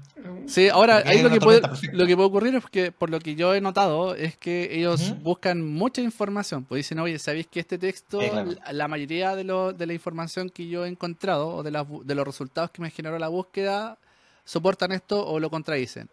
[0.46, 1.60] Sí, ahora ahí hay lo que, puede,
[1.92, 5.14] lo que puede ocurrir es que, por lo que yo he notado, es que ellos
[5.22, 6.64] buscan mucha información.
[6.64, 8.50] Pues dicen, oye, ¿sabéis que este texto, Sí, claro.
[8.64, 12.26] la, la mayoría de, lo- de la información que yo he encontrado o de, los
[12.26, 13.96] resultados que me generó la búsqueda
[14.44, 16.08] soportan esto o lo contradicen?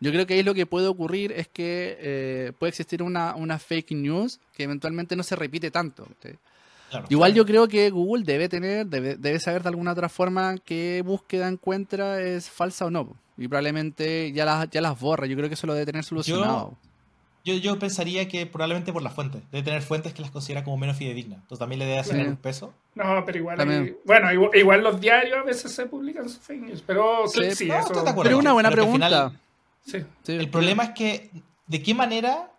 [0.00, 3.58] Yo creo que ahí lo que puede ocurrir es que eh, puede existir una, una
[3.58, 6.06] fake news que eventualmente no se repite tanto.
[6.22, 6.30] ¿sí?
[6.90, 7.06] Claro.
[7.10, 11.02] Igual yo creo que Google debe tener, debe, debe saber de alguna otra forma qué
[11.04, 13.14] búsqueda encuentra es falsa o no.
[13.36, 15.26] Y probablemente ya las, ya las borra.
[15.26, 16.76] Yo creo que eso lo debe tener solucionado.
[17.44, 19.40] Yo, yo pensaría que probablemente por la fuente.
[19.52, 21.38] Debe tener fuentes que las considera como menos fidedignas.
[21.40, 22.14] Entonces también le debe Sí.
[22.16, 22.74] un peso.
[22.94, 23.82] No, pero igual, También.
[23.84, 27.50] hay- bueno, igual, igual los diarios a veces se publican sus fake news, pero sí,
[27.54, 28.22] Sí, no, eso- acuerdo.
[28.22, 29.06] Pero es una buena Pero pregunta.
[29.06, 29.38] final-
[29.86, 29.98] sí.
[30.24, 30.32] Sí.
[30.32, 31.30] El problema es que,
[31.68, 32.50] ¿de qué manera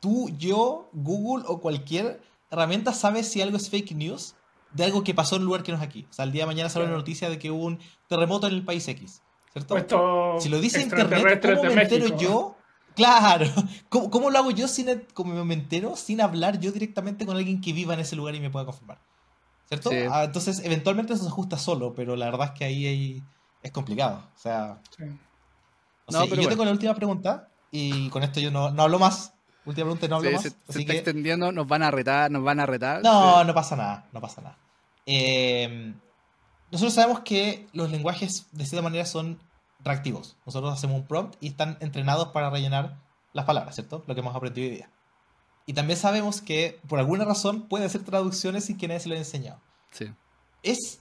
[0.00, 2.20] tú, yo, Google o cualquier
[2.50, 4.34] herramienta sabe si algo es fake news
[4.72, 6.06] de algo que pasó en un lugar que no es aquí?
[6.10, 7.78] O sea, el día de mañana sale una noticia de que hubo un
[8.08, 9.22] terremoto en el país X,
[9.52, 10.38] ¿cierto?
[10.40, 12.20] Si lo dice internet, ¿cómo me entero México.
[12.20, 12.56] yo?
[12.94, 13.46] Claro,
[13.90, 17.60] ¿Cómo, cómo lo hago yo sin cómo me entero sin hablar yo directamente con alguien
[17.60, 18.98] que viva en ese lugar y me pueda confirmar?
[19.66, 19.90] ¿Cierto?
[19.90, 19.96] Sí.
[20.10, 23.22] Ah, entonces, eventualmente eso se ajusta solo, pero la verdad es que ahí
[23.62, 24.30] es complicado.
[24.34, 25.02] O sea, Sí.
[25.04, 26.48] o No, sea, y pero yo bueno.
[26.50, 29.34] tengo la última pregunta y con esto yo no, no hablo más.
[29.66, 30.42] Última pregunta no hablo Sí, más.
[30.44, 33.02] se, se así está que- extendiendo, nos van a retar, nos van a retar.
[33.02, 33.46] no, Sí.
[33.46, 34.56] no pasa nada, no pasa nada.
[35.06, 35.92] Eh,
[36.70, 39.38] nosotros sabemos que los lenguajes de cierta manera son
[39.84, 40.36] reactivos.
[40.46, 42.96] Nosotros hacemos un prompt y están entrenados para rellenar
[43.32, 44.02] las palabras, ¿cierto?
[44.06, 44.90] Lo que hemos aprendido hoy día.
[45.66, 49.14] Y también sabemos que por alguna razón puede hacer traducciones sin que nadie se lo
[49.14, 49.60] haya enseñado.
[49.90, 50.12] Sí.
[50.62, 51.00] ¿Es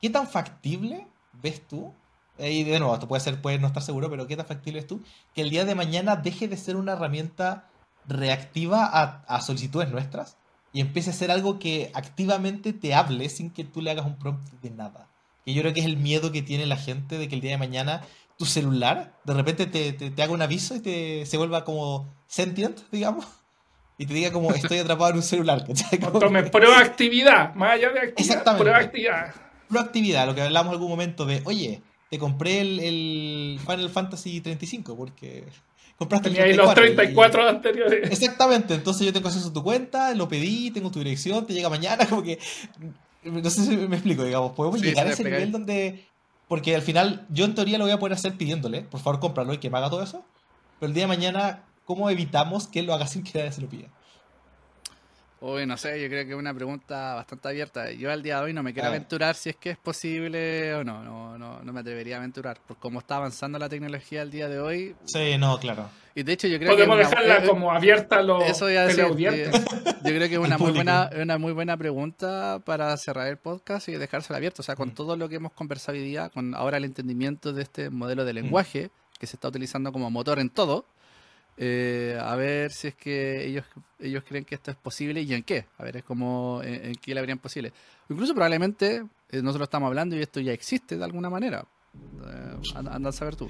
[0.00, 1.92] qué tan factible ves tú?
[2.38, 4.80] eh, Y de nuevo, esto puede ser, puede no estar seguro, pero ¿qué tan factible
[4.80, 5.02] ves tú?
[5.34, 7.68] Que el día de mañana deje de ser una herramienta
[8.08, 10.36] reactiva a, a solicitudes nuestras
[10.72, 14.18] y empiece a ser algo que activamente te hable sin que tú le hagas un
[14.18, 15.08] prompt de nada.
[15.44, 17.52] Que yo creo que es el miedo que tiene la gente de que el día
[17.52, 18.02] de mañana
[18.36, 22.14] tu celular de repente te, te, te haga un aviso y te, se vuelva como
[22.26, 23.26] sentient, digamos,
[23.98, 25.64] y te diga como estoy atrapado en un celular.
[26.00, 28.64] Como tome proactividad, más allá de actividad, Exactamente.
[28.64, 29.34] proactividad.
[29.68, 34.40] proactividad, lo que hablamos en algún momento de, oye, te compré el, el Final Fantasy
[34.40, 35.44] 35 porque
[35.96, 37.42] compraste Tenía ahí el los 34.
[37.42, 38.10] 34 anteriores.
[38.10, 41.68] Exactamente, entonces yo tengo acceso a tu cuenta, lo pedí, tengo tu dirección, te llega
[41.68, 42.38] mañana, como que...
[43.22, 46.06] No sé si me explico, digamos, podemos Sí, llegar a ese nivel donde...
[46.48, 49.52] Porque al final yo en teoría lo voy a poder hacer pidiéndole, por favor cómpralo
[49.52, 50.24] y que me haga todo eso,
[50.78, 53.62] pero el día de mañana, ¿cómo evitamos que él lo haga sin que nadie se
[53.62, 53.88] lo pida?
[55.48, 57.90] Uy, no sé, yo creo que es una pregunta bastante abierta.
[57.92, 60.82] Yo al día de hoy no me quiero aventurar si es que es posible o
[60.82, 61.04] no.
[61.04, 62.58] No, no, no me atrevería a aventurar.
[62.66, 64.96] Por cómo está avanzando la tecnología al día de hoy.
[65.04, 65.88] Sí, no, claro.
[66.14, 67.02] Y de hecho yo creo Podemos que...
[67.02, 70.72] una- dejarla como abierta a los Eso decir, eh, Yo creo que es una muy
[70.72, 74.62] buena, una muy buena pregunta para cerrar el podcast y dejársela abierto.
[74.62, 74.94] O sea, con Mm.
[74.94, 78.26] todo lo que hemos conversado hoy día, con ahora el entendimiento de este modelo Mm.
[78.26, 78.90] de lenguaje
[79.20, 80.86] que se está utilizando como motor en todo,
[81.56, 83.64] eh, a ver si es que ellos,
[83.98, 85.64] ellos creen que esto es posible y en qué.
[85.78, 87.72] A ver, es como en, en qué le habrían posible.
[88.08, 91.64] Incluso probablemente eh, nosotros estamos hablando y esto ya existe de alguna manera.
[92.26, 93.48] Eh, anda a saber tú.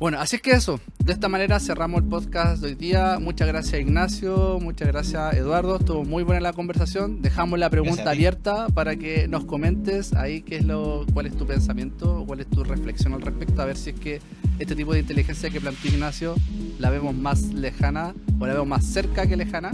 [0.00, 0.80] Bueno, así es que eso.
[0.98, 3.18] De esta manera cerramos el podcast de hoy día.
[3.20, 5.76] Muchas gracias Ignacio, muchas gracias Eduardo.
[5.76, 7.20] Estuvo muy buena la conversación.
[7.20, 11.46] Dejamos la pregunta abierta para que nos comentes ahí qué es lo, cuál es tu
[11.46, 14.22] pensamiento, cuál es tu reflexión al respecto, a ver si es que
[14.58, 16.34] este tipo de inteligencia que planteó Ignacio
[16.78, 19.70] la vemos más lejana o la vemos más cerca que lejana.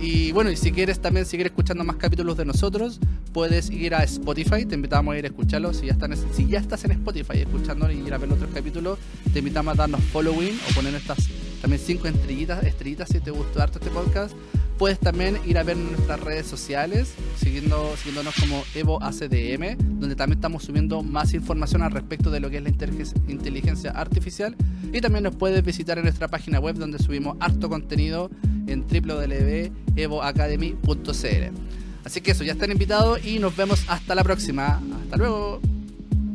[0.00, 3.00] Y bueno, y si quieres también seguir escuchando más capítulos de nosotros,
[3.32, 5.78] puedes ir a Spotify, te invitamos a ir a escucharlos.
[5.78, 8.98] Si ya, están, si ya estás en Spotify escuchando y ir a ver otros capítulos,
[9.32, 11.18] te invitamos a darnos following o poner estas
[11.60, 14.34] también cinco estrellitas, estrellitas si te gustó harto este podcast.
[14.78, 20.36] Puedes también ir a ver nuestras redes sociales, siguiendo, siguiéndonos como Evo ACDM, donde también
[20.38, 24.54] estamos subiendo más información al respecto de lo que es la inteligencia- inteligencia artificial.
[24.92, 28.30] Y también nos puedes visitar en nuestra página web, donde subimos harto contenido
[28.66, 31.56] en www.evoacademy.cl.
[32.04, 34.78] Así que eso, ya están invitados y nos vemos hasta la próxima.
[35.04, 35.58] Hasta luego.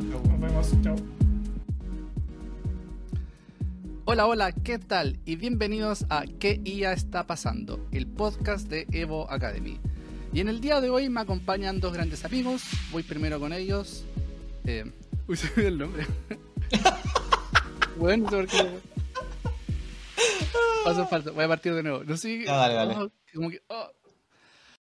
[0.09, 0.71] Nos vemos.
[0.81, 0.95] Chao.
[4.03, 5.19] Hola, hola, ¿qué tal?
[5.25, 7.87] Y bienvenidos a ¿Qué IA está pasando?
[7.91, 9.79] El podcast de Evo Academy.
[10.33, 12.63] Y en el día de hoy me acompañan dos grandes amigos.
[12.91, 14.03] Voy primero con ellos.
[14.65, 14.91] Eh,
[15.27, 16.07] uy, se me olvidó el nombre.
[17.97, 18.79] bueno, no sé por qué.
[20.83, 21.33] Paso falso.
[21.33, 22.03] Voy a partir de nuevo.
[22.03, 22.43] No sé.
[22.43, 22.95] Ya, dale, dale.
[22.95, 23.91] oh, como que, oh,